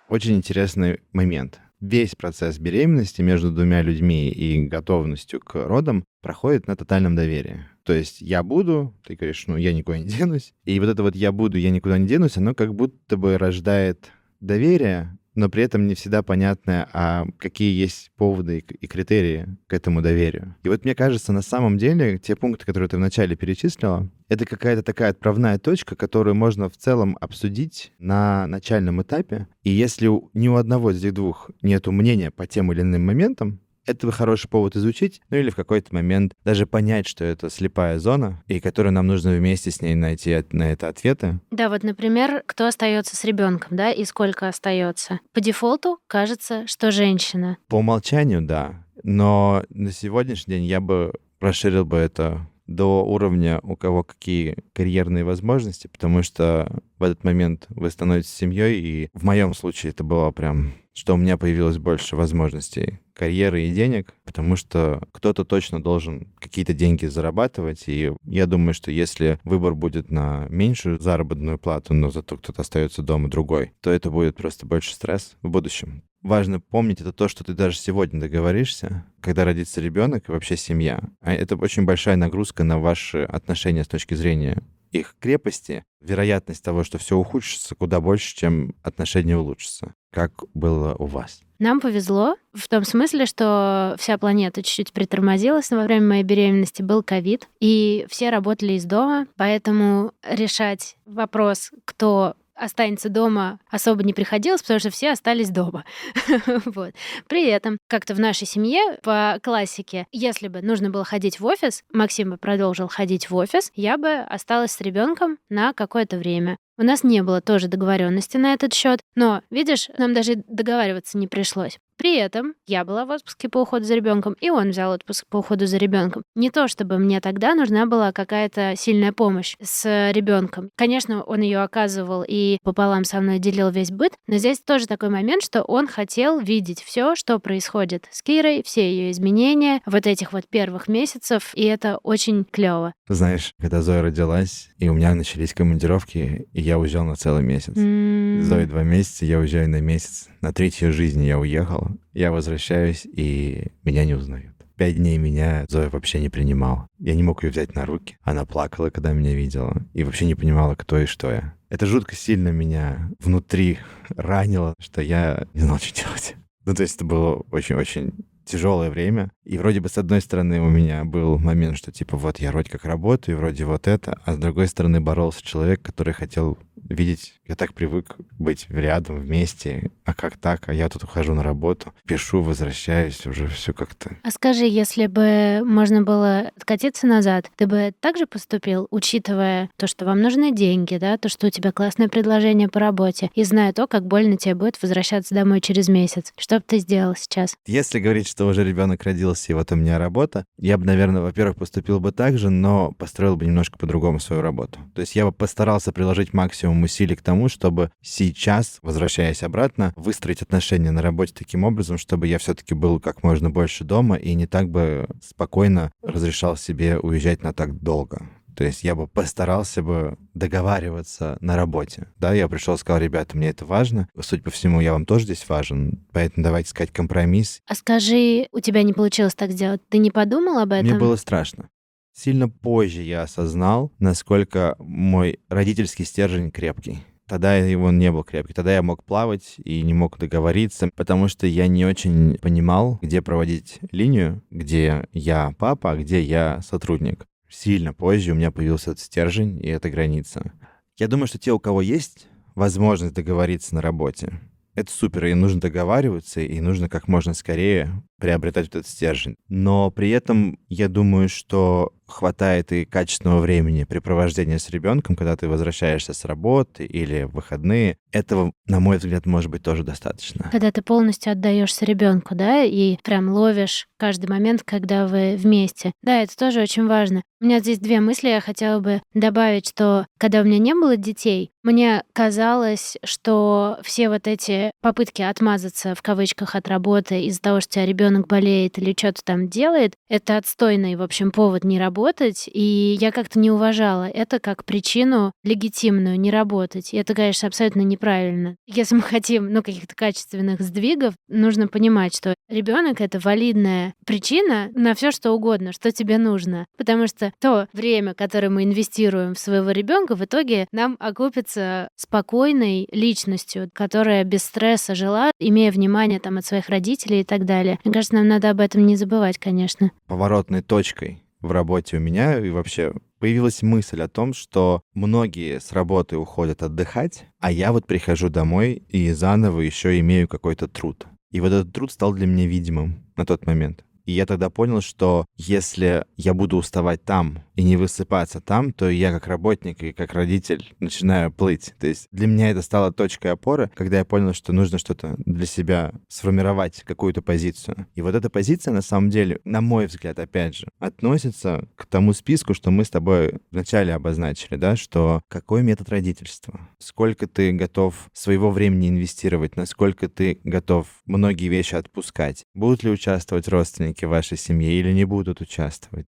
Очень 0.09 0.35
интересный 0.35 0.99
момент. 1.13 1.61
Весь 1.79 2.15
процесс 2.15 2.59
беременности 2.59 3.21
между 3.21 3.49
двумя 3.49 3.81
людьми 3.81 4.29
и 4.29 4.67
готовностью 4.67 5.39
к 5.39 5.55
родам 5.55 6.03
проходит 6.21 6.67
на 6.67 6.75
тотальном 6.75 7.15
доверии. 7.15 7.65
То 7.83 7.93
есть 7.93 8.21
я 8.21 8.43
буду, 8.43 8.95
ты 9.05 9.15
говоришь, 9.15 9.45
ну 9.47 9.57
я 9.57 9.73
никуда 9.73 9.97
не 9.99 10.05
денусь. 10.17 10.53
И 10.65 10.79
вот 10.79 10.89
это 10.89 11.03
вот 11.03 11.15
я 11.15 11.31
буду, 11.31 11.57
я 11.57 11.69
никуда 11.69 11.97
не 11.97 12.07
денусь, 12.07 12.37
оно 12.37 12.53
как 12.53 12.73
будто 12.73 13.17
бы 13.17 13.37
рождает 13.37 14.11
доверие, 14.39 15.17
но 15.35 15.49
при 15.49 15.63
этом 15.63 15.87
не 15.87 15.95
всегда 15.95 16.23
понятно, 16.23 16.89
а 16.93 17.25
какие 17.37 17.73
есть 17.79 18.11
поводы 18.17 18.59
и 18.59 18.87
критерии 18.87 19.57
к 19.67 19.73
этому 19.73 20.01
доверию. 20.01 20.55
И 20.63 20.69
вот 20.69 20.83
мне 20.83 20.93
кажется, 20.93 21.31
на 21.31 21.41
самом 21.41 21.77
деле, 21.77 22.17
те 22.17 22.35
пункты, 22.35 22.65
которые 22.65 22.89
ты 22.89 22.97
вначале 22.97 23.35
перечислила, 23.35 24.09
это 24.27 24.45
какая-то 24.45 24.83
такая 24.83 25.11
отправная 25.11 25.57
точка, 25.57 25.95
которую 25.95 26.35
можно 26.35 26.69
в 26.69 26.75
целом 26.75 27.17
обсудить 27.21 27.93
на 27.97 28.45
начальном 28.47 29.01
этапе. 29.01 29.47
И 29.63 29.69
если 29.69 30.09
ни 30.33 30.47
у 30.47 30.55
одного 30.55 30.91
из 30.91 30.99
этих 30.99 31.13
двух 31.13 31.49
нет 31.61 31.87
мнения 31.87 32.31
по 32.31 32.45
тем 32.45 32.71
или 32.71 32.81
иным 32.81 33.05
моментам, 33.05 33.61
это 33.85 34.11
хороший 34.11 34.49
повод 34.49 34.75
изучить, 34.75 35.21
ну 35.29 35.37
или 35.37 35.49
в 35.49 35.55
какой-то 35.55 35.93
момент 35.93 36.33
даже 36.43 36.65
понять, 36.65 37.07
что 37.07 37.23
это 37.23 37.49
слепая 37.49 37.99
зона, 37.99 38.43
и 38.47 38.59
которую 38.59 38.93
нам 38.93 39.07
нужно 39.07 39.31
вместе 39.31 39.71
с 39.71 39.81
ней 39.81 39.95
найти 39.95 40.43
на 40.51 40.71
это 40.71 40.87
ответы. 40.87 41.39
Да, 41.51 41.69
вот, 41.69 41.83
например, 41.83 42.43
кто 42.45 42.67
остается 42.67 43.15
с 43.15 43.23
ребенком, 43.23 43.77
да, 43.77 43.91
и 43.91 44.05
сколько 44.05 44.47
остается. 44.47 45.19
По 45.33 45.41
дефолту 45.41 45.99
кажется, 46.07 46.67
что 46.67 46.91
женщина. 46.91 47.57
По 47.67 47.75
умолчанию, 47.75 48.41
да. 48.41 48.85
Но 49.03 49.63
на 49.69 49.91
сегодняшний 49.91 50.55
день 50.55 50.65
я 50.65 50.79
бы 50.79 51.13
расширил 51.39 51.85
бы 51.85 51.97
это 51.97 52.47
до 52.67 53.03
уровня, 53.03 53.59
у 53.63 53.75
кого 53.75 54.03
какие 54.03 54.57
карьерные 54.73 55.23
возможности, 55.23 55.87
потому 55.87 56.23
что 56.23 56.81
в 56.97 57.03
этот 57.03 57.23
момент 57.23 57.65
вы 57.69 57.89
становитесь 57.89 58.33
семьей, 58.33 58.79
и 58.79 59.09
в 59.13 59.23
моем 59.23 59.53
случае 59.53 59.91
это 59.91 60.03
было 60.03 60.31
прям, 60.31 60.73
что 60.93 61.15
у 61.15 61.17
меня 61.17 61.37
появилось 61.37 61.77
больше 61.77 62.15
возможностей 62.15 62.99
карьеры 63.13 63.63
и 63.63 63.71
денег, 63.71 64.13
потому 64.25 64.55
что 64.55 65.01
кто-то 65.11 65.45
точно 65.45 65.81
должен 65.81 66.27
какие-то 66.39 66.73
деньги 66.73 67.05
зарабатывать, 67.05 67.83
и 67.87 68.11
я 68.25 68.45
думаю, 68.45 68.73
что 68.73 68.91
если 68.91 69.39
выбор 69.43 69.75
будет 69.75 70.11
на 70.11 70.47
меньшую 70.49 70.99
заработную 70.99 71.57
плату, 71.57 71.93
но 71.93 72.09
зато 72.09 72.37
кто-то 72.37 72.61
остается 72.61 73.01
дома 73.01 73.29
другой, 73.29 73.73
то 73.81 73.91
это 73.91 74.09
будет 74.09 74.35
просто 74.37 74.65
больше 74.65 74.93
стресс 74.93 75.35
в 75.41 75.49
будущем 75.49 76.03
важно 76.21 76.59
помнить, 76.59 77.01
это 77.01 77.11
то, 77.11 77.27
что 77.27 77.43
ты 77.43 77.53
даже 77.53 77.77
сегодня 77.77 78.19
договоришься, 78.19 79.05
когда 79.21 79.45
родится 79.45 79.81
ребенок 79.81 80.27
и 80.27 80.31
вообще 80.31 80.55
семья. 80.55 81.01
А 81.21 81.33
это 81.33 81.55
очень 81.55 81.85
большая 81.85 82.15
нагрузка 82.15 82.63
на 82.63 82.79
ваши 82.79 83.23
отношения 83.23 83.83
с 83.83 83.87
точки 83.87 84.13
зрения 84.13 84.63
их 84.91 85.15
крепости. 85.19 85.83
Вероятность 86.01 86.63
того, 86.63 86.83
что 86.83 86.97
все 86.97 87.17
ухудшится, 87.17 87.75
куда 87.75 88.01
больше, 88.01 88.35
чем 88.35 88.75
отношения 88.83 89.37
улучшатся. 89.37 89.93
Как 90.11 90.31
было 90.53 90.95
у 90.95 91.05
вас? 91.05 91.41
Нам 91.59 91.79
повезло 91.79 92.37
в 92.53 92.67
том 92.67 92.83
смысле, 92.83 93.27
что 93.27 93.95
вся 93.99 94.17
планета 94.17 94.63
чуть-чуть 94.63 94.93
притормозилась 94.93 95.69
во 95.69 95.83
время 95.83 96.07
моей 96.07 96.23
беременности, 96.23 96.81
был 96.81 97.03
ковид, 97.03 97.47
и 97.59 98.07
все 98.09 98.31
работали 98.31 98.73
из 98.73 98.85
дома, 98.85 99.27
поэтому 99.37 100.11
решать 100.23 100.97
вопрос, 101.05 101.71
кто 101.85 102.35
останется 102.61 103.09
дома, 103.09 103.59
особо 103.69 104.03
не 104.03 104.13
приходилось, 104.13 104.61
потому 104.61 104.79
что 104.79 104.91
все 104.91 105.11
остались 105.11 105.49
дома. 105.49 105.83
вот. 106.65 106.93
При 107.27 107.47
этом, 107.47 107.77
как-то 107.87 108.13
в 108.13 108.19
нашей 108.19 108.45
семье 108.45 108.97
по 109.01 109.39
классике, 109.41 110.05
если 110.11 110.47
бы 110.47 110.61
нужно 110.61 110.89
было 110.89 111.03
ходить 111.03 111.39
в 111.39 111.45
офис, 111.45 111.83
Максим 111.91 112.31
бы 112.31 112.37
продолжил 112.37 112.87
ходить 112.87 113.29
в 113.29 113.35
офис, 113.35 113.71
я 113.75 113.97
бы 113.97 114.19
осталась 114.19 114.71
с 114.71 114.81
ребенком 114.81 115.37
на 115.49 115.73
какое-то 115.73 116.17
время. 116.17 116.57
У 116.77 116.83
нас 116.83 117.03
не 117.03 117.21
было 117.21 117.41
тоже 117.41 117.67
договоренности 117.67 118.37
на 118.37 118.53
этот 118.53 118.73
счет, 118.73 119.01
но, 119.15 119.41
видишь, 119.51 119.89
нам 119.97 120.13
даже 120.13 120.35
договариваться 120.47 121.17
не 121.17 121.27
пришлось. 121.27 121.77
При 122.01 122.17
этом 122.17 122.55
я 122.65 122.83
была 122.83 123.05
в 123.05 123.11
отпуске 123.11 123.47
по 123.47 123.59
уходу 123.59 123.85
за 123.85 123.93
ребенком, 123.93 124.35
и 124.41 124.49
он 124.49 124.71
взял 124.71 124.91
отпуск 124.91 125.23
по 125.29 125.37
уходу 125.37 125.67
за 125.67 125.77
ребенком. 125.77 126.23
Не 126.33 126.49
то 126.49 126.67
чтобы 126.67 126.97
мне 126.97 127.21
тогда 127.21 127.53
нужна 127.53 127.85
была 127.85 128.11
какая-то 128.11 128.73
сильная 128.75 129.13
помощь 129.13 129.55
с 129.61 130.09
ребенком. 130.11 130.71
Конечно, 130.75 131.21
он 131.21 131.41
ее 131.41 131.59
оказывал 131.59 132.25
и 132.27 132.57
пополам 132.63 133.03
со 133.03 133.21
мной 133.21 133.37
делил 133.37 133.69
весь 133.69 133.91
быт, 133.91 134.13
но 134.25 134.37
здесь 134.37 134.61
тоже 134.61 134.87
такой 134.87 135.09
момент, 135.09 135.43
что 135.43 135.61
он 135.61 135.87
хотел 135.87 136.39
видеть 136.39 136.81
все, 136.81 137.13
что 137.13 137.37
происходит 137.37 138.07
с 138.09 138.23
Кирой, 138.23 138.63
все 138.65 138.81
ее 138.81 139.11
изменения 139.11 139.81
вот 139.85 140.07
этих 140.07 140.33
вот 140.33 140.47
первых 140.49 140.87
месяцев, 140.87 141.51
и 141.53 141.65
это 141.65 141.99
очень 142.01 142.45
клево. 142.45 142.95
Знаешь, 143.09 143.53
когда 143.59 143.83
Зоя 143.83 144.01
родилась, 144.01 144.71
и 144.79 144.89
у 144.89 144.95
меня 144.95 145.13
начались 145.13 145.53
командировки, 145.53 146.47
и 146.51 146.61
я 146.61 146.79
уезжал 146.79 147.05
на 147.05 147.15
целый 147.15 147.43
месяц. 147.43 147.75
Mm. 147.75 148.41
Зои 148.41 148.65
два 148.65 148.81
месяца, 148.81 149.23
я 149.23 149.37
уезжаю 149.37 149.69
на 149.69 149.81
месяц. 149.81 150.29
На 150.41 150.51
третью 150.51 150.91
жизнь 150.91 151.23
я 151.23 151.37
уехал. 151.37 151.90
Я 152.13 152.31
возвращаюсь, 152.31 153.05
и 153.05 153.71
меня 153.83 154.05
не 154.05 154.13
узнают. 154.13 154.55
Пять 154.75 154.95
дней 154.95 155.17
меня 155.17 155.65
Зоя 155.69 155.89
вообще 155.89 156.19
не 156.19 156.29
принимала. 156.29 156.87
Я 156.97 157.13
не 157.13 157.23
мог 157.23 157.43
ее 157.43 157.51
взять 157.51 157.75
на 157.75 157.85
руки. 157.85 158.17
Она 158.23 158.45
плакала, 158.45 158.89
когда 158.89 159.13
меня 159.13 159.33
видела, 159.33 159.85
и 159.93 160.03
вообще 160.03 160.25
не 160.25 160.35
понимала, 160.35 160.75
кто 160.75 160.97
и 160.97 161.05
что 161.05 161.31
я. 161.31 161.53
Это 161.69 161.85
жутко 161.85 162.15
сильно 162.15 162.49
меня 162.49 163.11
внутри 163.19 163.77
ранило, 164.09 164.73
что 164.79 165.01
я 165.01 165.45
не 165.53 165.61
знал, 165.61 165.77
что 165.81 166.03
делать. 166.03 166.35
Ну, 166.65 166.73
то 166.73 166.81
есть 166.81 166.95
это 166.95 167.05
было 167.05 167.43
очень-очень 167.51 168.13
тяжелое 168.45 168.89
время. 168.89 169.31
И 169.43 169.57
вроде 169.57 169.79
бы 169.79 169.89
с 169.89 169.97
одной 169.97 170.21
стороны 170.21 170.61
у 170.61 170.69
меня 170.69 171.05
был 171.05 171.37
момент, 171.37 171.77
что 171.77 171.91
типа 171.91 172.17
вот 172.17 172.39
я 172.39 172.51
вроде 172.51 172.69
как 172.69 172.85
работаю, 172.85 173.37
вроде 173.37 173.65
вот 173.65 173.87
это, 173.87 174.19
а 174.25 174.33
с 174.33 174.37
другой 174.37 174.67
стороны 174.67 174.99
боролся 174.99 175.45
человек, 175.45 175.81
который 175.81 176.13
хотел 176.13 176.57
видеть, 176.75 177.39
я 177.47 177.55
так 177.55 177.73
привык 177.73 178.17
быть 178.37 178.65
рядом, 178.69 179.19
вместе, 179.19 179.91
а 180.11 180.13
как 180.13 180.37
так, 180.37 180.67
а 180.67 180.73
я 180.73 180.89
тут 180.89 181.03
ухожу 181.03 181.33
на 181.33 181.43
работу, 181.43 181.93
пишу, 182.05 182.41
возвращаюсь, 182.41 183.25
уже 183.25 183.47
все 183.47 183.73
как-то. 183.73 184.17
А 184.23 184.31
скажи, 184.31 184.65
если 184.65 185.07
бы 185.07 185.61
можно 185.65 186.03
было 186.03 186.51
откатиться 186.57 187.07
назад, 187.07 187.49
ты 187.55 187.65
бы 187.65 187.93
также 187.99 188.27
поступил, 188.27 188.87
учитывая 188.91 189.69
то, 189.77 189.87
что 189.87 190.05
вам 190.05 190.21
нужны 190.21 190.53
деньги, 190.53 190.97
да, 190.97 191.17
то, 191.17 191.29
что 191.29 191.47
у 191.47 191.49
тебя 191.49 191.71
классное 191.71 192.09
предложение 192.09 192.67
по 192.67 192.79
работе, 192.79 193.29
и 193.33 193.43
зная 193.43 193.73
то, 193.73 193.87
как 193.87 194.05
больно 194.05 194.37
тебе 194.37 194.55
будет 194.55 194.81
возвращаться 194.81 195.33
домой 195.33 195.61
через 195.61 195.87
месяц. 195.87 196.33
Что 196.37 196.57
бы 196.57 196.63
ты 196.67 196.79
сделал 196.79 197.15
сейчас? 197.15 197.55
Если 197.65 197.99
говорить, 197.99 198.27
что 198.27 198.45
уже 198.47 198.63
ребенок 198.63 199.03
родился, 199.03 199.51
и 199.51 199.55
вот 199.55 199.71
у 199.71 199.75
меня 199.75 199.97
работа, 199.97 200.45
я 200.57 200.77
бы, 200.77 200.85
наверное, 200.85 201.21
во-первых, 201.21 201.55
поступил 201.57 201.99
бы 201.99 202.11
так 202.11 202.37
же, 202.37 202.49
но 202.49 202.91
построил 202.91 203.37
бы 203.37 203.45
немножко 203.45 203.77
по-другому 203.77 204.19
свою 204.19 204.41
работу. 204.41 204.79
То 204.93 205.01
есть 205.01 205.15
я 205.15 205.25
бы 205.25 205.31
постарался 205.31 205.93
приложить 205.93 206.33
максимум 206.33 206.83
усилий 206.83 207.15
к 207.15 207.21
тому, 207.21 207.47
чтобы 207.47 207.91
сейчас, 208.01 208.79
возвращаясь 208.81 209.43
обратно, 209.43 209.93
выстроить 210.01 210.41
отношения 210.41 210.91
на 210.91 211.01
работе 211.01 211.33
таким 211.37 211.63
образом, 211.63 211.97
чтобы 211.97 212.27
я 212.27 212.37
все-таки 212.37 212.73
был 212.73 212.99
как 212.99 213.23
можно 213.23 213.49
больше 213.49 213.83
дома 213.83 214.17
и 214.17 214.33
не 214.33 214.47
так 214.47 214.69
бы 214.69 215.07
спокойно 215.21 215.91
разрешал 216.01 216.57
себе 216.57 216.97
уезжать 216.97 217.43
на 217.43 217.53
так 217.53 217.79
долго. 217.81 218.29
То 218.55 218.65
есть 218.65 218.83
я 218.83 218.95
бы 218.95 219.07
постарался 219.07 219.81
бы 219.81 220.17
договариваться 220.33 221.37
на 221.41 221.55
работе. 221.55 222.07
Да, 222.17 222.33
я 222.33 222.47
пришел, 222.47 222.77
сказал, 222.77 223.01
ребята, 223.01 223.37
мне 223.37 223.49
это 223.49 223.65
важно. 223.65 224.09
Судя 224.19 224.43
по 224.43 224.51
всему, 224.51 224.81
я 224.81 224.93
вам 224.93 225.05
тоже 225.05 225.25
здесь 225.25 225.47
важен. 225.47 226.05
Поэтому 226.11 226.43
давайте 226.43 226.67
искать 226.67 226.91
компромисс. 226.91 227.61
А 227.67 227.75
скажи, 227.75 228.47
у 228.51 228.59
тебя 228.59 228.83
не 228.83 228.93
получилось 228.93 229.35
так 229.35 229.51
сделать? 229.51 229.81
Ты 229.89 229.99
не 229.99 230.11
подумал 230.11 230.59
об 230.59 230.73
этом? 230.73 230.85
Мне 230.85 230.99
было 230.99 231.15
страшно. 231.15 231.69
Сильно 232.13 232.49
позже 232.49 233.01
я 233.01 233.23
осознал, 233.23 233.91
насколько 233.99 234.75
мой 234.79 235.39
родительский 235.47 236.05
стержень 236.05 236.51
крепкий. 236.51 236.99
Тогда 237.31 237.55
его 237.55 237.91
не 237.91 238.11
был 238.11 238.25
крепкий. 238.25 238.53
Тогда 238.53 238.73
я 238.73 238.81
мог 238.81 239.05
плавать 239.05 239.55
и 239.63 239.81
не 239.83 239.93
мог 239.93 240.19
договориться, 240.19 240.89
потому 240.93 241.29
что 241.29 241.47
я 241.47 241.67
не 241.67 241.85
очень 241.85 242.37
понимал, 242.41 242.99
где 243.01 243.21
проводить 243.21 243.79
линию, 243.89 244.43
где 244.51 245.07
я 245.13 245.55
папа, 245.57 245.91
а 245.91 245.95
где 245.95 246.21
я 246.21 246.59
сотрудник. 246.61 247.25
Сильно 247.47 247.93
позже 247.93 248.33
у 248.33 248.35
меня 248.35 248.51
появился 248.51 248.91
этот 248.91 249.05
стержень 249.05 249.65
и 249.65 249.69
эта 249.69 249.89
граница. 249.89 250.51
Я 250.97 251.07
думаю, 251.07 251.27
что 251.27 251.39
те, 251.39 251.53
у 251.53 251.59
кого 251.59 251.81
есть 251.81 252.27
возможность 252.53 253.13
договориться 253.13 253.75
на 253.75 253.81
работе, 253.81 254.41
это 254.75 254.91
супер, 254.91 255.27
и 255.27 255.33
нужно 255.33 255.61
договариваться, 255.61 256.41
и 256.41 256.59
нужно 256.59 256.89
как 256.89 257.07
можно 257.07 257.33
скорее 257.33 258.03
приобретать 258.21 258.67
этот 258.67 258.87
стержень. 258.87 259.35
Но 259.49 259.89
при 259.89 260.11
этом 260.11 260.59
я 260.69 260.87
думаю, 260.87 261.27
что 261.27 261.91
хватает 262.11 262.71
и 262.71 262.85
качественного 262.85 263.39
времени 263.39 263.85
препровождения 263.85 264.59
с 264.59 264.69
ребенком, 264.69 265.15
когда 265.15 265.35
ты 265.35 265.47
возвращаешься 265.47 266.13
с 266.13 266.25
работы 266.25 266.85
или 266.85 267.23
в 267.23 267.31
выходные. 267.31 267.97
Этого, 268.11 268.51
на 268.67 268.79
мой 268.79 268.97
взгляд, 268.97 269.25
может 269.25 269.49
быть 269.49 269.63
тоже 269.63 269.83
достаточно. 269.83 270.49
Когда 270.51 270.71
ты 270.71 270.81
полностью 270.81 271.31
отдаешься 271.31 271.85
ребенку, 271.85 272.35
да, 272.35 272.63
и 272.63 272.97
прям 273.03 273.29
ловишь 273.29 273.87
каждый 273.97 274.29
момент, 274.29 274.63
когда 274.63 275.07
вы 275.07 275.35
вместе. 275.37 275.93
Да, 276.03 276.21
это 276.21 276.35
тоже 276.35 276.61
очень 276.61 276.87
важно. 276.87 277.23
У 277.39 277.45
меня 277.45 277.59
здесь 277.59 277.79
две 277.79 277.99
мысли. 278.01 278.27
Я 278.27 278.41
хотела 278.41 278.79
бы 278.79 279.01
добавить, 279.13 279.69
что 279.69 280.05
когда 280.19 280.41
у 280.41 280.43
меня 280.43 280.59
не 280.59 280.73
было 280.73 280.97
детей, 280.97 281.51
мне 281.63 282.03
казалось, 282.13 282.97
что 283.03 283.79
все 283.83 284.09
вот 284.09 284.27
эти 284.27 284.71
попытки 284.81 285.21
отмазаться 285.21 285.95
в 285.95 286.01
кавычках 286.01 286.55
от 286.55 286.67
работы 286.67 287.23
из-за 287.23 287.39
того, 287.41 287.61
что 287.61 287.73
тебя 287.73 287.85
ребенок 287.85 288.10
болеет 288.19 288.77
или 288.77 288.93
что-то 288.97 289.21
там 289.23 289.47
делает, 289.47 289.93
это 290.09 290.37
отстойный, 290.37 290.95
в 290.95 291.01
общем, 291.01 291.31
повод 291.31 291.63
не 291.63 291.79
работать. 291.79 292.49
И 292.51 292.97
я 292.99 293.11
как-то 293.11 293.39
не 293.39 293.51
уважала 293.51 294.07
это 294.09 294.39
как 294.39 294.65
причину 294.65 295.31
легитимную 295.43 296.19
не 296.19 296.31
работать. 296.31 296.93
И 296.93 296.97
это, 296.97 297.13
конечно, 297.13 297.47
абсолютно 297.47 297.81
неправильно. 297.81 298.55
Если 298.67 298.95
мы 298.95 299.01
хотим, 299.01 299.51
ну, 299.51 299.63
каких-то 299.63 299.95
качественных 299.95 300.61
сдвигов, 300.61 301.13
нужно 301.27 301.67
понимать, 301.67 302.15
что 302.15 302.35
ребенок 302.49 303.01
это 303.01 303.19
валидная 303.19 303.93
причина 304.05 304.69
на 304.73 304.93
все 304.93 305.11
что 305.11 305.31
угодно, 305.31 305.71
что 305.71 305.91
тебе 305.91 306.17
нужно. 306.17 306.65
Потому 306.77 307.07
что 307.07 307.31
то 307.39 307.67
время, 307.73 308.13
которое 308.13 308.49
мы 308.49 308.63
инвестируем 308.63 309.33
в 309.33 309.39
своего 309.39 309.71
ребенка, 309.71 310.15
в 310.15 310.23
итоге 310.23 310.67
нам 310.71 310.97
окупится 310.99 311.87
спокойной 311.95 312.87
личностью, 312.91 313.69
которая 313.73 314.23
без 314.23 314.43
стресса 314.43 314.95
жила, 314.95 315.31
имея 315.39 315.71
внимание 315.71 316.19
там 316.19 316.37
от 316.37 316.45
своих 316.45 316.69
родителей 316.69 317.21
и 317.21 317.23
так 317.23 317.45
далее. 317.45 317.79
Мне 317.83 317.93
кажется, 318.01 318.15
нам 318.15 318.27
надо 318.27 318.49
об 318.49 318.59
этом 318.59 318.87
не 318.87 318.95
забывать, 318.95 319.37
конечно. 319.37 319.91
Поворотной 320.07 320.63
точкой 320.63 321.21
в 321.39 321.51
работе 321.51 321.97
у 321.97 321.99
меня 321.99 322.39
и 322.39 322.49
вообще 322.49 322.93
появилась 323.19 323.61
мысль 323.61 324.01
о 324.01 324.07
том, 324.07 324.33
что 324.33 324.81
многие 324.95 325.59
с 325.59 325.71
работы 325.71 326.17
уходят 326.17 326.63
отдыхать, 326.63 327.25
а 327.39 327.51
я 327.51 327.71
вот 327.71 327.85
прихожу 327.85 328.29
домой 328.29 328.83
и 328.89 329.11
заново 329.11 329.61
еще 329.61 329.99
имею 329.99 330.27
какой-то 330.27 330.67
труд. 330.67 331.05
И 331.29 331.39
вот 331.41 331.51
этот 331.51 331.73
труд 331.73 331.91
стал 331.91 332.13
для 332.13 332.25
меня 332.25 332.47
видимым 332.47 333.03
на 333.15 333.23
тот 333.23 333.45
момент. 333.45 333.85
И 334.11 334.13
я 334.13 334.25
тогда 334.25 334.49
понял, 334.49 334.81
что 334.81 335.25
если 335.37 336.03
я 336.17 336.33
буду 336.33 336.57
уставать 336.57 337.01
там 337.05 337.45
и 337.55 337.63
не 337.63 337.77
высыпаться 337.77 338.41
там, 338.41 338.73
то 338.73 338.89
я 338.89 339.09
как 339.11 339.25
работник 339.27 339.81
и 339.83 339.93
как 339.93 340.13
родитель 340.13 340.75
начинаю 340.81 341.31
плыть. 341.31 341.73
То 341.79 341.87
есть 341.87 342.09
для 342.11 342.27
меня 342.27 342.49
это 342.49 342.61
стало 342.61 342.91
точкой 342.91 343.31
опоры, 343.31 343.71
когда 343.73 343.99
я 343.99 344.05
понял, 344.05 344.33
что 344.33 344.51
нужно 344.51 344.79
что-то 344.79 345.15
для 345.19 345.45
себя 345.45 345.93
сформировать, 346.09 346.83
какую-то 346.83 347.21
позицию. 347.21 347.87
И 347.95 348.01
вот 348.01 348.13
эта 348.13 348.29
позиция, 348.29 348.73
на 348.73 348.81
самом 348.81 349.09
деле, 349.11 349.39
на 349.45 349.61
мой 349.61 349.85
взгляд, 349.85 350.19
опять 350.19 350.57
же, 350.57 350.67
относится 350.79 351.69
к 351.77 351.85
тому 351.85 352.11
списку, 352.11 352.53
что 352.53 352.69
мы 352.69 352.83
с 352.83 352.89
тобой 352.89 353.39
вначале 353.49 353.93
обозначили, 353.93 354.57
да, 354.57 354.75
что 354.75 355.21
какой 355.29 355.63
метод 355.63 355.87
родительства, 355.87 356.59
сколько 356.79 357.27
ты 357.27 357.53
готов 357.53 358.09
своего 358.11 358.51
времени 358.51 358.89
инвестировать, 358.89 359.55
насколько 359.55 360.09
ты 360.09 360.41
готов 360.43 360.87
многие 361.05 361.47
вещи 361.47 361.75
отпускать, 361.75 362.43
будут 362.53 362.83
ли 362.83 362.89
участвовать 362.89 363.47
родственники 363.47 364.00
в 364.05 364.09
вашей 364.09 364.37
семье 364.37 364.71
или 364.71 364.91
не 364.91 365.05
будут 365.05 365.41
участвовать. 365.41 366.05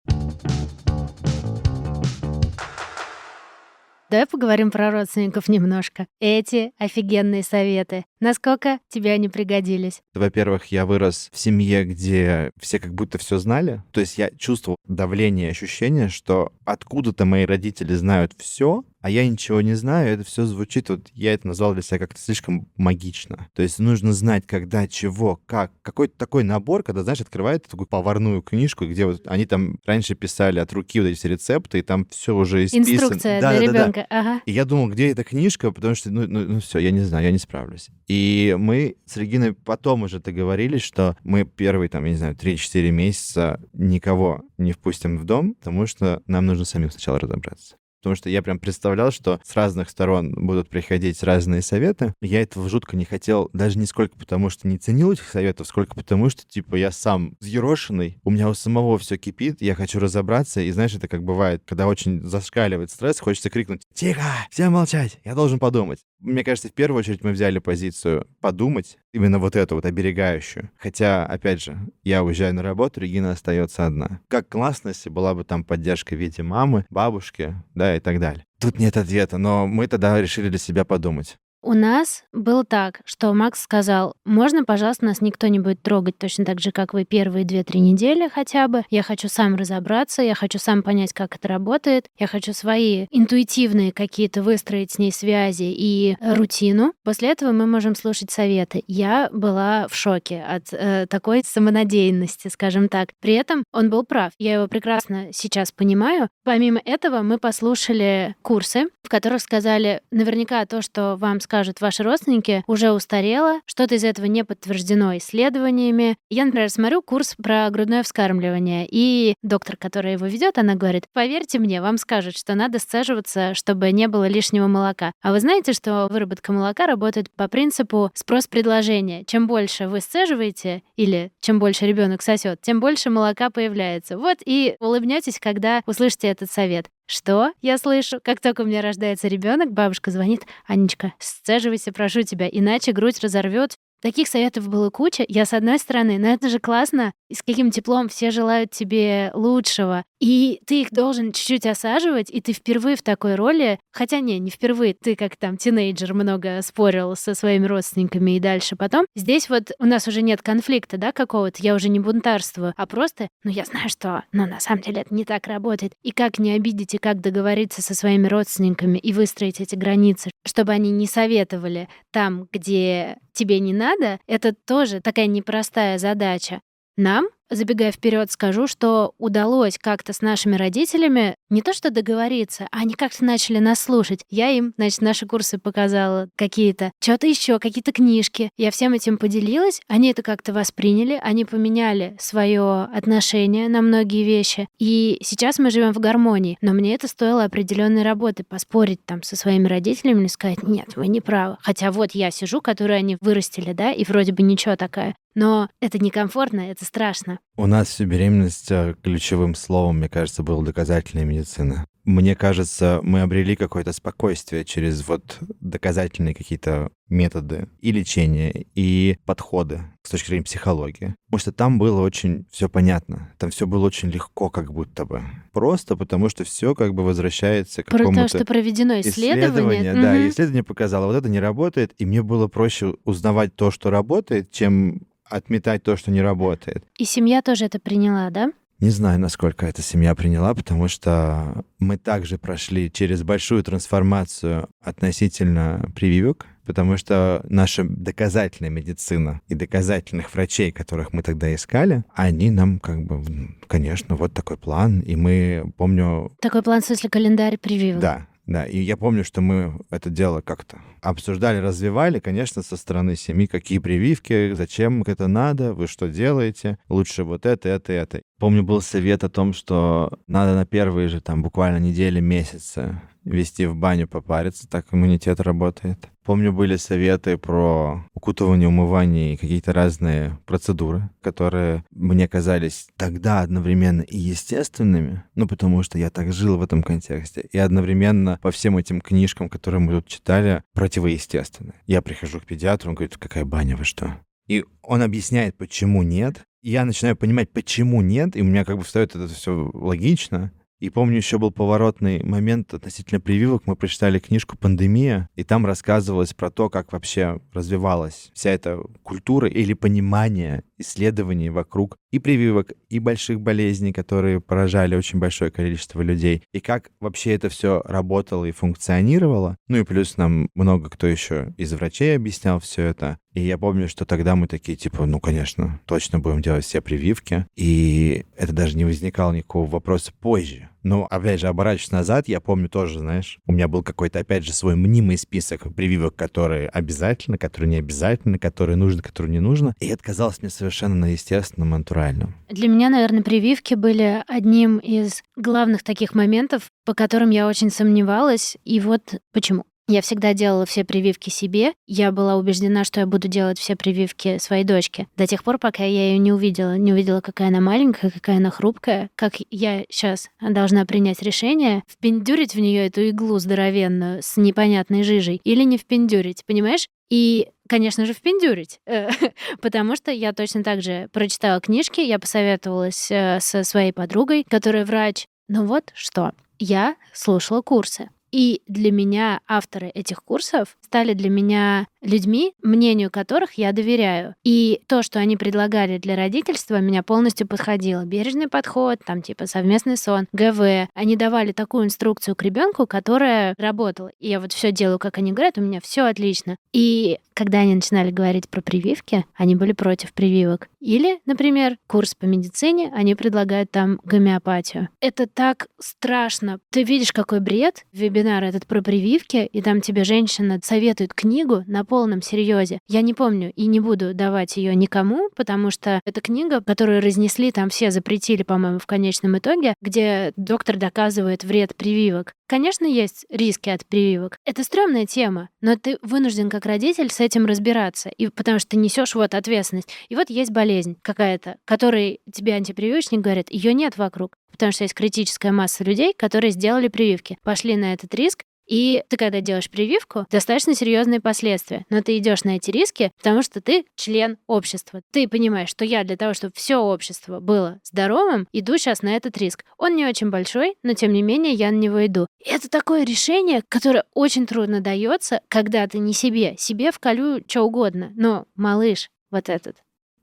Давай 4.09 4.27
поговорим 4.27 4.71
про 4.71 4.93
родственников 4.93 5.49
немножко. 5.49 6.07
Эти 6.21 6.73
офигенные 6.79 7.43
советы. 7.43 8.05
Насколько 8.21 8.79
тебе 8.89 9.13
они 9.13 9.29
пригодились? 9.29 10.01
Во-первых, 10.15 10.67
я 10.67 10.87
вырос 10.87 11.29
в 11.33 11.39
семье, 11.39 11.85
где 11.85 12.51
все 12.59 12.79
как 12.79 12.95
будто 12.95 13.19
все 13.19 13.39
знали. 13.39 13.83
То 13.93 14.01
есть 14.01 14.17
я 14.17 14.31
чувствовал 14.31 14.77
давление, 14.87 15.51
ощущение, 15.51 16.09
что 16.09 16.53
откуда-то 16.65 17.27
мои 17.27 17.45
родители 17.45 17.95
знают 17.95 18.33
все, 18.39 18.85
а 19.07 19.11
я 19.11 19.29
ничего 19.29 19.61
не 19.61 19.75
знаю, 19.75 20.15
это 20.15 20.25
все 20.25 20.47
звучит, 20.47 20.89
вот 20.89 21.11
я 21.13 21.33
это 21.33 21.47
назвал 21.47 21.75
для 21.75 21.83
себя 21.83 21.99
как-то 21.99 22.21
слишком 22.21 22.67
магично. 22.77 23.49
То 23.55 23.63
есть 23.63 23.79
нужно 23.79 24.13
знать, 24.13 24.45
когда, 24.49 24.89
чего, 24.89 25.41
как. 25.47 25.71
Какой-то 25.83 26.19
такой 26.19 26.43
набор, 26.43 26.83
когда, 26.83 27.05
знаешь, 27.05 27.21
открывает 27.21 27.69
такую 27.69 27.87
поварную 27.87 28.43
книжку, 28.43 28.85
где 28.85 29.07
вот 29.07 29.25
они 29.29 29.47
там 29.47 29.79
раньше 29.87 30.17
писали 30.17 30.59
от 30.59 30.73
руки 30.73 31.01
вот 31.01 31.07
эти 31.07 31.25
рецепты, 31.29 31.79
и 31.79 31.83
там 31.83 32.05
все 32.07 32.35
уже 32.35 32.65
исписано. 32.65 32.95
Инструкция 32.95 33.41
да, 33.41 33.51
для 33.57 33.61
да, 33.61 33.73
ребенка. 33.73 34.07
Да. 34.11 34.21
Ага. 34.21 34.43
И 34.45 34.51
я 34.51 34.65
думал, 34.65 34.89
где 34.89 35.11
эта 35.11 35.23
книжка, 35.23 35.71
потому 35.71 35.95
что, 35.95 36.11
ну, 36.11 36.27
ну, 36.27 36.41
ну 36.41 36.61
все, 36.61 36.81
я 36.81 36.91
не 36.91 37.03
знаю, 37.03 37.27
я 37.27 37.31
не 37.31 37.39
справлюсь. 37.39 37.91
И 38.07 38.55
мы 38.59 38.97
с 39.05 39.17
Региной 39.17 39.53
потом 39.53 40.03
уже 40.03 40.21
договорились, 40.21 40.83
что 40.83 41.17
мы 41.25 41.45
первые, 41.45 41.89
там, 41.89 42.05
я 42.05 42.11
не 42.11 42.17
знаю, 42.17 42.35
3-4 42.35 42.91
месяца 42.91 43.61
никого 43.73 44.43
не 44.59 44.73
впустим 44.73 45.19
в 45.19 45.25
дом, 45.25 45.55
потому 45.55 45.87
что 45.87 46.23
нам 46.27 46.47
нужно 46.47 46.65
самим 46.65 46.91
сначала 46.91 47.19
разобраться 47.19 47.77
потому 48.07 48.15
что 48.15 48.31
я 48.31 48.41
прям 48.41 48.61
представлял, 48.61 49.11
что 49.11 49.41
с 49.43 49.57
разных 49.57 49.91
сторон 49.91 50.33
будут 50.33 50.69
приходить 50.69 51.25
разные 51.25 51.61
советы. 51.61 52.15
Я 52.21 52.41
этого 52.41 52.69
жутко 52.69 52.97
не 52.97 53.05
хотел, 53.05 53.51
даже 53.53 53.81
не 53.81 53.87
сколько 53.87 54.17
потому, 54.17 54.49
что 54.49 54.69
не 54.69 54.79
ценил 54.79 55.11
этих 55.11 55.29
советов, 55.29 55.67
сколько 55.67 55.97
потому, 55.97 56.31
что, 56.31 56.47
типа, 56.47 56.77
я 56.77 56.93
сам 56.93 57.35
взъерошенный, 57.41 58.19
у 58.23 58.31
меня 58.31 58.49
у 58.49 58.55
самого 58.55 58.97
все 58.99 59.17
кипит, 59.17 59.61
я 59.61 59.75
хочу 59.75 59.99
разобраться, 59.99 60.61
и 60.61 60.71
знаешь, 60.71 60.95
это 60.95 61.09
как 61.09 61.25
бывает, 61.25 61.65
когда 61.67 61.89
очень 61.89 62.23
зашкаливает 62.23 62.93
стресс, 62.93 63.19
хочется 63.19 63.51
крикнуть 63.51 63.83
«Тихо! 63.93 64.23
Всем 64.53 64.75
молчать! 64.75 65.19
Я 65.25 65.35
должен 65.35 65.59
подумать!» 65.59 65.99
Мне 66.21 66.45
кажется, 66.45 66.69
в 66.69 66.73
первую 66.73 67.01
очередь 67.01 67.25
мы 67.25 67.33
взяли 67.33 67.59
позицию 67.59 68.27
подумать, 68.41 68.99
именно 69.13 69.39
вот 69.39 69.57
эту 69.57 69.75
вот 69.75 69.85
оберегающую. 69.85 70.71
Хотя, 70.77 71.27
опять 71.27 71.63
же, 71.63 71.79
я 72.05 72.23
уезжаю 72.23 72.55
на 72.55 72.63
работу, 72.63 73.01
Регина 73.01 73.33
остается 73.33 73.87
одна. 73.87 74.21
Как 74.29 74.49
классно, 74.49 74.89
если 74.89 75.11
была 75.11 75.35
бы 75.35 75.45
там 75.45 75.65
поддержка 75.65 76.15
в 76.15 76.19
виде 76.19 76.43
мамы, 76.43 76.87
бабушки, 76.91 77.55
да, 77.75 77.96
и 77.97 78.01
так 78.01 78.21
далее. 78.21 78.45
Тут 78.61 78.79
нет 78.79 78.97
ответа, 78.97 79.39
но 79.39 79.67
мы 79.67 79.87
тогда 79.87 80.21
решили 80.21 80.49
для 80.49 80.59
себя 80.59 80.85
подумать. 80.85 81.39
У 81.67 81.75
нас 81.75 82.23
было 82.33 82.63
так, 82.63 83.01
что 83.05 83.35
Макс 83.35 83.61
сказал, 83.61 84.15
можно, 84.25 84.65
пожалуйста, 84.65 85.05
нас 85.05 85.21
никто 85.21 85.49
не 85.49 85.59
будет 85.59 85.83
трогать 85.83 86.17
точно 86.17 86.45
так 86.45 86.61
же, 86.61 86.71
как 86.71 86.95
вы 86.95 87.05
первые 87.05 87.45
две-три 87.45 87.81
недели 87.81 88.29
хотя 88.33 88.69
бы. 88.69 88.85
Я 88.89 89.03
хочу 89.03 89.27
сам 89.27 89.57
разобраться, 89.57 90.23
я 90.23 90.37
хочу 90.37 90.61
сам 90.61 90.85
понять, 90.85 91.13
как 91.13 91.35
это 91.35 91.49
работает. 91.49 92.07
Я 92.21 92.29
хочу 92.29 92.53
свои 92.53 93.09
интуитивные 93.11 93.91
какие-то 93.91 94.45
выстроить 94.45 94.93
с 94.93 94.99
ней 95.01 95.11
связи 95.11 95.75
и 95.77 96.17
рутину. 96.21 96.93
После 97.03 97.33
этого 97.33 97.51
мы 97.51 97.67
можем 97.67 97.97
слушать 97.97 98.31
советы. 98.31 98.85
Я 98.87 99.29
была 99.33 99.89
в 99.89 99.97
шоке 99.97 100.45
от 100.49 100.73
э, 100.73 101.07
такой 101.11 101.43
самонадеянности, 101.45 102.47
скажем 102.47 102.89
так. 102.89 103.09
При 103.21 103.35
этом 103.35 103.65
он 103.73 103.91
был 103.91 104.05
прав. 104.05 104.31
Я 104.39 104.55
его 104.55 104.69
прекрасно 104.69 105.31
сейчас 105.33 105.73
понимаю. 105.73 106.29
Помимо 106.45 106.81
этого 106.85 107.23
мы 107.23 107.39
послушали 107.39 108.37
курсы, 108.43 108.85
в 109.03 109.09
которых 109.09 109.41
сказали 109.41 110.01
наверняка 110.13 110.65
то, 110.65 110.81
что 110.81 111.17
вам 111.19 111.41
сказали 111.41 111.56
скажут 111.57 111.81
ваши 111.81 112.03
родственники, 112.03 112.63
уже 112.67 112.93
устарело, 112.93 113.61
что-то 113.65 113.95
из 113.95 114.05
этого 114.05 114.27
не 114.27 114.45
подтверждено 114.45 115.17
исследованиями. 115.17 116.19
Я, 116.29 116.45
например, 116.45 116.69
смотрю 116.69 117.01
курс 117.01 117.35
про 117.43 117.71
грудное 117.71 118.03
вскармливание, 118.03 118.87
и 118.91 119.37
доктор, 119.43 119.79
который 119.79 120.13
его 120.13 120.27
ведет, 120.27 120.59
она 120.59 120.75
говорит, 120.75 121.05
поверьте 121.15 121.59
мне, 121.59 121.81
вам 121.81 121.97
скажут, 121.97 122.37
что 122.37 122.55
надо 122.55 122.79
сцеживаться, 122.79 123.55
чтобы 123.55 123.91
не 123.93 124.07
было 124.07 124.29
лишнего 124.29 124.67
молока. 124.67 125.13
А 125.23 125.33
вы 125.33 125.41
знаете, 125.41 125.73
что 125.73 126.09
выработка 126.11 126.53
молока 126.53 126.87
работает 126.87 127.31
по 127.31 127.49
принципу 127.49 128.11
спрос-предложения. 128.13 129.25
Чем 129.25 129.47
больше 129.47 129.89
вы 129.89 130.03
сцеживаете, 130.03 130.83
или 130.97 131.33
чем 131.41 131.59
больше 131.59 131.87
ребенок 131.87 132.21
сосет, 132.21 132.61
тем 132.61 132.81
больше 132.81 133.09
молока 133.09 133.49
появляется. 133.49 134.19
Вот 134.19 134.41
и 134.45 134.77
улыбнетесь, 134.79 135.39
когда 135.41 135.81
услышите 135.87 136.29
этот 136.29 136.51
совет. 136.51 136.91
Что 137.07 137.53
я 137.63 137.79
слышу? 137.79 138.19
Как 138.23 138.41
только 138.41 138.63
у 138.63 138.65
меня 138.65 138.83
рождается 138.83 139.29
ребенок, 139.29 139.73
бабушка 139.73 140.11
звонит, 140.11 140.43
Анечка, 140.67 141.15
сцеживайся, 141.19 141.93
прошу 141.93 142.23
тебя, 142.23 142.49
иначе 142.51 142.93
грудь 142.93 143.21
разорвет 143.21 143.77
Таких 144.03 144.29
советов 144.29 144.69
было 144.69 144.91
куча. 144.91 145.25
Я, 145.27 145.47
с 145.47 145.55
одной 145.55 145.79
стороны, 145.79 146.19
но 146.19 146.29
это 146.29 146.51
же 146.51 146.59
классно, 146.59 147.13
и 147.29 147.35
с 147.35 147.43
каким 147.43 147.71
теплом 147.71 148.09
все 148.09 148.31
желают 148.31 148.71
тебе 148.71 149.31
лучшего. 149.35 150.05
И 150.21 150.61
ты 150.67 150.83
их 150.83 150.91
должен 150.93 151.33
чуть-чуть 151.33 151.67
осаживать, 151.67 152.31
и 152.31 152.41
ты 152.41 152.53
впервые 152.53 152.97
в 152.97 153.03
такой 153.03 153.35
роли, 153.35 153.79
хотя 153.93 154.21
не, 154.21 154.39
не 154.39 154.51
впервые, 154.51 154.95
ты 154.95 155.15
как 155.15 155.37
там 155.37 155.57
тинейджер 155.57 156.15
много 156.15 156.63
спорил 156.63 157.15
со 157.17 157.35
своими 157.35 157.67
родственниками 157.67 158.37
и 158.37 158.41
дальше 158.41 158.77
потом. 158.77 159.07
Здесь 159.15 159.49
вот 159.49 159.73
у 159.79 159.85
нас 159.85 160.09
уже 160.09 160.23
нет 160.23 160.43
конфликта, 160.43 160.97
да, 160.97 161.13
какого-то, 161.13 161.63
я 161.63 161.75
уже 161.75 161.89
не 161.89 162.01
бунтарствую, 162.01 162.73
а 162.77 162.87
просто, 162.87 163.29
ну 163.45 163.51
я 163.51 163.65
знаю, 163.65 163.89
что, 163.89 164.25
но 164.33 164.47
на 164.47 164.61
самом 164.61 164.83
деле 164.83 165.03
это 165.03 165.15
не 165.15 165.25
так 165.25 165.47
работает. 165.47 165.93
И 166.03 166.13
как 166.13 166.39
не 166.39 166.53
обидеть, 166.53 166.95
и 166.95 166.99
как 166.99 167.21
договориться 167.21 167.83
со 167.83 167.95
своими 167.95 168.27
родственниками 168.27 168.99
и 168.99 169.13
выстроить 169.13 169.61
эти 169.61 169.75
границы, 169.75 170.31
чтобы 170.47 170.73
они 170.73 170.91
не 170.91 171.07
советовали 171.07 171.89
там, 172.11 172.49
где 172.53 173.19
тебе 173.33 173.61
не 173.61 173.73
надо, 173.73 174.19
это 174.27 174.55
тоже 174.55 175.01
такая 175.01 175.27
непростая 175.27 175.99
задача. 175.99 176.61
Нам, 176.97 177.29
забегая 177.51 177.93
вперед, 177.93 178.31
скажу, 178.31 178.67
что 178.67 179.13
удалось 179.19 179.79
как-то 179.79 180.13
с 180.13 180.21
нашими 180.21 180.57
родителями 180.57 181.37
не 181.51 181.63
то 181.63 181.73
что 181.73 181.91
договориться, 181.91 182.67
а 182.71 182.81
они 182.81 182.95
как-то 182.95 183.25
начали 183.25 183.59
нас 183.59 183.81
слушать. 183.81 184.25
Я 184.31 184.51
им, 184.51 184.75
значит, 184.77 185.01
наши 185.01 185.27
курсы 185.27 185.59
показала 185.59 186.29
какие-то, 186.37 186.93
что-то 187.01 187.27
еще, 187.27 187.59
какие-то 187.59 187.93
книжки. 187.93 188.51
Я 188.57 188.71
всем 188.71 188.93
этим 188.95 189.19
поделилась, 189.19 189.81
они 189.89 190.11
это 190.11 190.23
как-то 190.23 190.53
восприняли, 190.53 191.21
они 191.23 191.45
поменяли 191.45 192.17
свое 192.19 192.85
отношение 192.85 193.69
на 193.69 193.83
многие 193.83 194.25
вещи. 194.25 194.69
И 194.79 195.19
сейчас 195.23 195.59
мы 195.59 195.71
живем 195.71 195.93
в 195.93 195.99
гармонии. 195.99 196.59
Но 196.61 196.73
мне 196.73 196.95
это 196.95 197.09
стоило 197.09 197.45
определенной 197.45 198.03
работы, 198.03 198.45
поспорить 198.45 199.05
там 199.05 199.23
со 199.23 199.37
своими 199.37 199.67
родителями 199.67 200.25
и 200.25 200.29
сказать, 200.29 200.63
нет, 200.63 200.97
вы 200.97 201.09
не 201.09 201.21
правы. 201.21 201.57
Хотя 201.61 201.93
вот 201.93 202.13
я 202.13 202.31
сижу, 202.31 202.61
которую 202.61 202.99
они 202.99 203.17
вырастили, 203.21 203.73
да, 203.73 203.93
и 203.93 204.05
вроде 204.05 204.33
бы 204.33 204.43
ничего 204.43 204.77
такая. 204.77 205.15
Но 205.37 205.69
это 205.81 205.99
некомфортно, 205.99 206.61
это 206.61 206.87
страшно. 206.87 207.39
У 207.57 207.67
нас 207.67 207.89
всю 207.89 208.07
беременность 208.07 208.71
э, 208.71 208.95
ключевым 209.03 209.55
словом, 209.55 209.99
мне 209.99 210.09
кажется, 210.09 210.43
была 210.43 210.65
доказательная 210.65 211.27
медицина. 211.37 211.87
Мне 212.05 212.37
кажется, 212.37 213.01
мы 213.03 213.23
обрели 213.23 213.57
какое-то 213.57 213.93
спокойствие 213.93 214.65
через 214.65 215.07
вот 215.09 215.39
доказательные 215.61 216.37
какие-то 216.37 216.93
методы 217.09 217.69
и 217.81 217.91
лечения, 217.91 218.67
и 218.77 219.19
подходы 219.25 219.83
с 220.05 220.11
точки 220.11 220.29
зрения 220.29 220.45
психологии. 220.45 221.17
Потому 221.27 221.41
что 221.41 221.53
там 221.53 221.79
было 221.79 222.01
очень 222.03 222.47
все 222.53 222.69
понятно. 222.69 223.33
Там 223.39 223.51
все 223.51 223.67
было 223.67 223.85
очень 223.87 224.09
легко, 224.11 224.51
как 224.51 224.73
будто 224.73 225.05
бы. 225.05 225.23
Просто 225.53 225.97
потому 225.97 226.29
что 226.29 226.45
все 226.45 226.77
как 226.77 226.95
бы 226.95 227.03
возвращается 227.03 227.83
к 227.83 227.87
какому-то... 227.87 228.09
Потому 228.11 228.29
что 228.29 228.45
проведено 228.45 229.01
исследование. 229.01 229.49
исследование 229.49 229.95
да, 229.95 230.13
угу. 230.13 230.29
исследование 230.29 230.65
показало, 230.65 231.07
вот 231.07 231.17
это 231.17 231.29
не 231.29 231.41
работает, 231.41 231.93
и 231.99 232.07
мне 232.07 232.23
было 232.23 232.47
проще 232.47 232.95
узнавать 233.05 233.57
то, 233.57 233.73
что 233.73 233.91
работает, 233.91 234.53
чем 234.53 235.03
отметать 235.25 235.83
то, 235.83 235.97
что 235.97 236.13
не 236.13 236.23
работает. 236.23 236.85
И 236.99 237.05
семья 237.05 237.43
тоже 237.43 237.65
это 237.65 237.81
приняла, 237.81 238.31
да? 238.31 238.53
Не 238.79 238.91
знаю, 238.91 239.19
насколько 239.19 239.65
эта 239.65 239.81
семья 239.81 240.15
приняла, 240.15 240.55
потому 240.55 240.87
что 240.89 241.65
мы 241.79 241.97
также 241.97 242.37
прошли 242.37 242.93
через 242.93 243.23
большую 243.23 243.65
трансформацию 243.65 244.69
относительно 244.83 245.91
прививок, 245.95 246.45
потому 246.67 246.99
что 246.99 247.43
наша 247.49 247.85
доказательная 247.85 248.69
медицина 248.69 249.41
и 249.49 249.55
доказательных 249.55 250.35
врачей, 250.35 250.73
которых 250.73 251.15
мы 251.15 251.23
тогда 251.23 251.55
искали, 251.55 252.05
они 252.15 252.51
нам 252.51 252.79
как 252.79 253.03
бы, 253.03 253.25
конечно, 253.67 254.15
вот 254.15 254.35
такой 254.35 254.59
план, 254.59 255.01
и 255.01 255.17
мы, 255.17 255.73
помню... 255.79 256.37
Такой 256.43 256.63
план, 256.63 256.83
в 256.83 256.85
смысле 256.85 257.09
календарь 257.09 257.57
прививок? 257.57 258.03
Да, 258.03 258.27
да, 258.47 258.65
и 258.65 258.79
я 258.79 258.97
помню, 258.97 259.25
что 259.25 259.41
мы 259.41 259.81
это 259.91 260.09
дело 260.09 260.41
как-то 260.41 260.79
обсуждали, 261.03 261.59
развивали, 261.59 262.21
конечно, 262.21 262.63
со 262.63 262.77
стороны 262.77 263.17
семьи, 263.17 263.47
какие 263.47 263.79
прививки, 263.79 264.53
зачем 264.53 265.03
это 265.03 265.27
надо, 265.27 265.73
вы 265.73 265.89
что 265.89 266.09
делаете, 266.09 266.79
лучше 266.89 267.25
вот 267.25 267.45
это, 267.45 267.69
это, 267.69 267.93
это. 267.93 268.23
Помню, 268.39 268.63
был 268.63 268.83
совет 268.83 269.25
о 269.25 269.31
том, 269.31 269.55
что 269.55 270.19
надо 270.27 270.55
на 270.55 270.67
первые 270.67 271.09
же 271.09 271.21
там 271.21 271.43
буквально 271.43 271.79
недели, 271.79 272.21
месяцы 272.21 273.01
вести 273.27 273.67
в 273.67 273.75
баню 273.75 274.07
попариться, 274.07 274.69
так 274.69 274.87
иммунитет 274.93 275.41
работает. 275.41 276.09
Помню, 276.25 276.53
были 276.53 276.77
советы 276.77 277.39
про 277.39 278.05
укутывание, 278.15 278.69
умывание 278.69 279.35
и 279.35 279.37
какие-то 279.37 279.73
разные 279.73 280.39
процедуры, 280.47 281.11
которые 281.23 281.85
мне 281.91 282.29
казались 282.29 282.89
тогда 282.97 283.41
одновременно 283.41 284.03
и 284.03 284.17
естественными, 284.17 285.25
ну, 285.35 285.49
потому 285.49 285.83
что 285.83 285.99
я 285.99 286.11
так 286.11 286.33
жил 286.33 286.57
в 286.57 286.63
этом 286.63 286.83
контексте, 286.83 287.49
и 287.53 287.59
одновременно 287.59 288.39
по 288.43 288.51
всем 288.51 288.77
этим 288.77 289.01
книжкам, 289.01 289.49
которые 289.49 289.81
мы 289.81 289.93
тут 289.93 290.07
читали, 290.07 290.63
противоестественные. 290.73 291.75
Я 291.87 292.03
прихожу 292.03 292.41
к 292.41 292.45
педиатру, 292.45 292.91
он 292.91 292.97
говорит, 292.97 293.17
какая 293.17 293.45
баня, 293.45 293.77
вы 293.77 293.85
что? 293.85 294.17
И 294.47 294.65
он 294.83 295.03
объясняет, 295.03 295.57
почему 295.57 296.03
нет. 296.03 296.45
Я 296.69 296.85
начинаю 296.85 297.15
понимать, 297.15 297.49
почему 297.53 298.03
нет, 298.03 298.35
и 298.35 298.41
у 298.41 298.45
меня 298.45 298.65
как 298.65 298.77
бы 298.77 298.83
встает 298.83 299.15
это 299.15 299.29
все 299.29 299.71
логично. 299.73 300.51
И 300.81 300.91
помню, 300.91 301.19
еще 301.19 301.39
был 301.39 301.53
поворотный 301.53 302.25
момент 302.25 302.75
относительно 302.75 303.21
прививок. 303.21 303.69
Мы 303.69 303.77
прочитали 303.77 304.19
книжку 304.19 304.59
«Пандемия», 304.59 305.29
и 305.37 305.45
там 305.45 305.65
рассказывалось 305.65 306.35
про 306.35 306.51
то, 306.51 306.69
как 306.69 306.93
вообще 306.93 307.41
развивалась 307.53 308.33
вся 308.35 308.51
эта 308.51 308.81
культура 309.05 309.49
или 309.49 309.75
понимание 309.75 310.65
исследований 310.77 311.51
вокруг 311.51 311.99
и 312.17 312.19
прививок, 312.19 312.73
и 312.89 312.99
больших 312.99 313.41
болезней, 313.41 313.93
которые 313.93 314.41
поражали 314.41 314.97
очень 314.97 315.19
большое 315.19 315.51
количество 315.51 316.01
людей, 316.01 316.43
и 316.53 316.61
как 316.61 316.91
вообще 316.99 317.35
это 317.35 317.49
все 317.49 317.83
работало 317.85 318.47
и 318.47 318.53
функционировало. 318.53 319.57
Ну 319.69 319.79
и 319.79 319.85
плюс 319.85 320.17
нам 320.17 320.49
много 320.55 320.89
кто 320.89 321.07
еще 321.07 321.55
из 321.59 321.73
врачей 321.75 322.17
объяснял 322.17 322.59
все 322.59 322.85
это. 322.85 323.19
И 323.35 323.43
я 323.43 323.59
помню, 323.59 323.87
что 323.87 324.07
тогда 324.07 324.35
мы 324.35 324.47
такие, 324.47 324.79
типа, 324.79 325.05
ну, 325.05 325.21
конечно, 325.21 325.79
точно 325.85 326.21
будем 326.21 326.41
делать 326.41 326.65
все 326.65 326.81
прививки. 326.81 327.45
И 327.55 328.25
это 328.35 328.55
даже 328.55 328.79
не 328.79 328.87
возникало 328.87 329.33
никакого 329.33 329.69
вопроса 329.69 330.11
позже. 330.19 330.71
Но, 330.87 331.05
опять 331.11 331.41
же, 331.41 331.49
оборачиваясь 331.49 331.91
назад, 331.91 332.29
я 332.29 332.39
помню 332.39 332.69
тоже, 332.69 333.01
знаешь, 333.01 333.41
у 333.45 333.51
меня 333.51 333.67
был 333.67 333.83
какой-то, 333.83 334.21
опять 334.21 334.45
же, 334.45 334.53
свой 334.53 334.77
мнимый 334.77 335.19
список 335.19 335.75
прививок, 335.75 336.15
которые 336.15 336.69
обязательно, 336.69 337.39
которые 337.39 337.69
не 337.69 337.79
обязательно, 337.79 338.39
которые 338.39 338.77
нужно, 338.77 339.03
которые 339.03 339.33
не 339.33 339.41
нужно. 339.41 339.75
И 339.81 339.89
это 339.89 340.05
казалось 340.05 340.41
мне 340.41 340.49
совершенно 340.49 341.07
естественным, 341.07 341.71
натуральным. 341.71 342.37
Для 342.49 342.69
меня, 342.69 342.89
наверное, 342.89 343.25
прививки 343.25 343.75
были 343.75 344.23
одним 344.29 344.79
из 344.79 345.25
главных 345.35 345.83
таких 345.83 346.15
моментов, 346.15 346.71
по 346.85 346.95
которым 346.95 347.31
я 347.31 347.49
очень 347.49 347.71
сомневалась. 347.71 348.57
И 348.63 348.79
вот 348.79 349.17
почему. 349.33 349.65
Я 349.89 350.03
всегда 350.03 350.35
делала 350.35 350.67
все 350.67 350.85
прививки 350.85 351.31
себе. 351.31 351.75
Я 351.87 352.11
была 352.11 352.37
убеждена, 352.37 352.83
что 352.83 352.99
я 352.99 353.07
буду 353.07 353.29
делать 353.29 353.61
все 353.61 353.77
прививки 353.77 354.39
своей 354.39 354.65
дочке. 354.65 355.07
До 355.17 355.29
тех 355.29 355.45
пор, 355.45 355.59
пока 355.59 355.85
я 355.85 356.11
ее 356.11 356.19
не 356.19 356.33
увидела. 356.33 356.77
Не 356.77 356.93
увидела, 356.93 357.21
какая 357.21 357.49
она 357.49 357.61
маленькая, 357.61 358.11
какая 358.11 358.39
она 358.39 358.51
хрупкая. 358.51 359.11
Как 359.15 359.35
я 359.51 359.85
сейчас 359.89 360.29
должна 360.41 360.87
принять 360.87 361.23
решение, 361.23 361.85
впендюрить 361.89 362.57
в 362.57 362.59
нее 362.59 362.89
эту 362.89 363.03
иглу 363.03 363.39
здоровенную 363.39 364.23
с 364.25 364.37
непонятной 364.37 365.05
жижей 365.05 365.41
или 365.45 365.63
не 365.63 365.79
впендюрить, 365.79 366.45
понимаешь? 366.45 366.89
И 367.09 367.49
конечно 367.69 368.07
же, 368.07 368.13
впендюрить, 368.13 368.81
потому 369.61 369.95
что 369.95 370.11
я 370.11 370.33
точно 370.33 370.65
так 370.65 370.83
же 370.83 371.09
прочитала 371.13 371.61
книжки, 371.61 372.01
я 372.01 372.19
посоветовалась 372.19 373.09
э, 373.13 373.39
со 373.41 373.63
своей 373.63 373.93
подругой, 373.93 374.45
которая 374.49 374.85
врач. 374.85 375.27
Ну 375.47 375.65
вот 375.65 375.93
что, 375.95 376.33
я 376.59 376.97
слушала 377.13 377.63
курсы. 377.63 378.09
И 378.37 378.61
для 378.67 378.93
меня 378.93 379.41
авторы 379.49 379.89
этих 379.89 380.23
курсов 380.23 380.77
стали 380.97 381.13
для 381.13 381.29
меня 381.29 381.89
людьми, 382.01 382.55
мнению 382.63 383.11
которых 383.11 383.55
я 383.59 383.73
доверяю. 383.73 384.35
И 384.45 384.81
то, 384.87 385.03
что 385.03 385.19
они 385.19 385.37
предлагали 385.37 385.99
для 385.99 386.17
родительства, 386.17 386.81
меня 386.81 387.03
полностью 387.03 387.47
подходило. 387.47 388.07
Бережный 388.07 388.49
подход, 388.49 389.01
там 389.05 389.21
типа 389.21 389.47
совместный 389.47 389.99
сон, 389.99 390.27
ГВ. 390.33 390.89
Они 390.95 391.17
давали 391.17 391.53
такую 391.53 391.85
инструкцию 391.85 392.35
к 392.35 392.43
ребенку, 392.43 392.87
которая 392.87 393.55
работала. 393.59 394.11
И 394.21 394.31
я 394.31 394.41
вот 394.41 394.55
все 394.55 394.73
делаю, 394.73 394.99
как 394.99 395.19
они 395.19 395.33
говорят, 395.33 395.59
у 395.59 395.61
меня 395.61 395.81
все 395.83 396.05
отлично. 396.05 396.57
И 396.73 397.19
когда 397.35 397.59
они 397.59 397.75
начинали 397.75 398.11
говорить 398.11 398.49
про 398.49 398.63
прививки, 398.63 399.27
они 399.35 399.55
были 399.55 399.73
против 399.73 400.15
прививок. 400.15 400.71
Или, 400.81 401.21
например, 401.27 401.77
курс 401.87 402.15
по 402.15 402.25
медицине, 402.25 402.91
они 402.95 403.15
предлагают 403.15 403.71
там 403.71 404.01
гомеопатию. 404.05 404.89
Это 405.01 405.27
так 405.27 405.67
страшно. 405.79 406.59
Ты 406.71 406.85
видишь, 406.85 407.13
какой 407.13 407.41
бред, 407.41 407.85
вебинар 407.93 408.45
этот 408.45 408.67
про 408.67 408.81
прививки, 408.81 409.49
и 409.53 409.61
там 409.61 409.83
тебе 409.83 410.05
женщина 410.05 410.59
советует 410.63 410.86
книгу 410.95 411.65
на 411.67 411.85
полном 411.85 412.23
серьезе. 412.23 412.81
Я 412.89 413.03
не 413.03 413.15
помню 413.15 413.53
и 413.55 413.67
не 413.67 413.81
буду 413.81 414.15
давать 414.15 414.57
ее 414.57 414.75
никому, 414.75 415.29
потому 415.35 415.71
что 415.71 416.01
это 416.05 416.21
книга, 416.21 416.61
которую 416.61 417.01
разнесли, 417.01 417.53
там 417.53 417.71
все 417.71 417.91
запретили, 417.91 418.43
по-моему, 418.43 418.79
в 418.79 418.87
конечном 418.87 419.39
итоге, 419.39 419.75
где 419.81 420.33
доктор 420.37 420.77
доказывает 420.77 421.45
вред 421.45 421.77
прививок. 421.77 422.33
Конечно, 422.49 422.85
есть 422.85 423.27
риски 423.29 423.71
от 423.71 423.85
прививок. 423.87 424.39
Это 424.45 424.63
стрёмная 424.63 425.07
тема, 425.07 425.49
но 425.61 425.77
ты 425.77 425.99
вынужден 426.03 426.49
как 426.49 426.65
родитель 426.65 427.11
с 427.11 427.19
этим 427.21 427.47
разбираться, 427.47 428.09
и 428.09 428.29
потому 428.29 428.61
что 428.61 428.71
ты 428.71 428.77
несешь 428.77 429.17
вот 429.17 429.35
ответственность. 429.35 429.89
И 430.09 430.15
вот 430.15 430.31
есть 430.31 430.53
болезнь 430.53 430.97
какая-то, 431.03 431.57
которой 431.65 432.21
тебе 432.33 432.55
антипрививочник 432.55 433.21
говорит, 433.21 433.51
ее 433.51 433.75
нет 433.75 433.97
вокруг 433.97 434.37
потому 434.57 434.73
что 434.73 434.85
есть 434.85 434.95
критическая 434.95 435.53
масса 435.53 435.85
людей, 435.85 436.15
которые 436.17 436.51
сделали 436.51 436.89
прививки, 436.89 437.37
пошли 437.43 437.77
на 437.77 437.93
этот 437.93 438.15
риск, 438.15 438.45
и 438.67 439.03
ты, 439.09 439.17
когда 439.17 439.41
делаешь 439.41 439.71
прививку, 439.71 440.27
достаточно 440.31 440.75
серьезные 440.75 441.21
последствия. 441.21 441.85
Но 441.91 442.03
ты 442.03 442.19
идешь 442.19 442.45
на 442.45 442.57
эти 442.57 442.71
риски, 442.71 443.13
потому 443.19 443.43
что 443.43 443.61
ты 443.61 443.87
член 443.97 444.39
общества. 444.47 445.03
Ты 445.13 445.29
понимаешь, 445.29 445.69
что 445.69 445.85
я 445.85 446.05
для 446.05 446.17
того, 446.17 446.35
чтобы 446.35 446.53
все 446.57 446.77
общество 446.77 447.41
было 447.41 447.81
здоровым, 447.85 448.49
иду 448.53 448.77
сейчас 448.79 449.03
на 449.03 449.17
этот 449.17 449.37
риск. 449.39 449.65
Он 449.79 449.97
не 449.97 450.07
очень 450.07 450.31
большой, 450.31 450.77
но 450.83 450.95
тем 450.95 451.13
не 451.13 451.23
менее 451.23 451.53
я 451.53 451.71
на 451.71 451.77
него 451.77 452.05
иду. 452.07 452.27
И 452.45 452.51
это 452.51 452.69
такое 452.69 453.05
решение, 453.05 453.63
которое 453.69 454.05
очень 454.15 454.47
трудно 454.47 454.81
дается, 454.81 455.41
когда 455.49 455.87
ты 455.87 455.99
не 455.99 456.13
себе. 456.13 456.57
Себе 456.59 456.91
вколю 456.93 457.43
что 457.47 457.63
угодно. 457.63 458.13
Но, 458.15 458.47
малыш, 458.57 459.09
вот 459.31 459.49
этот, 459.49 459.77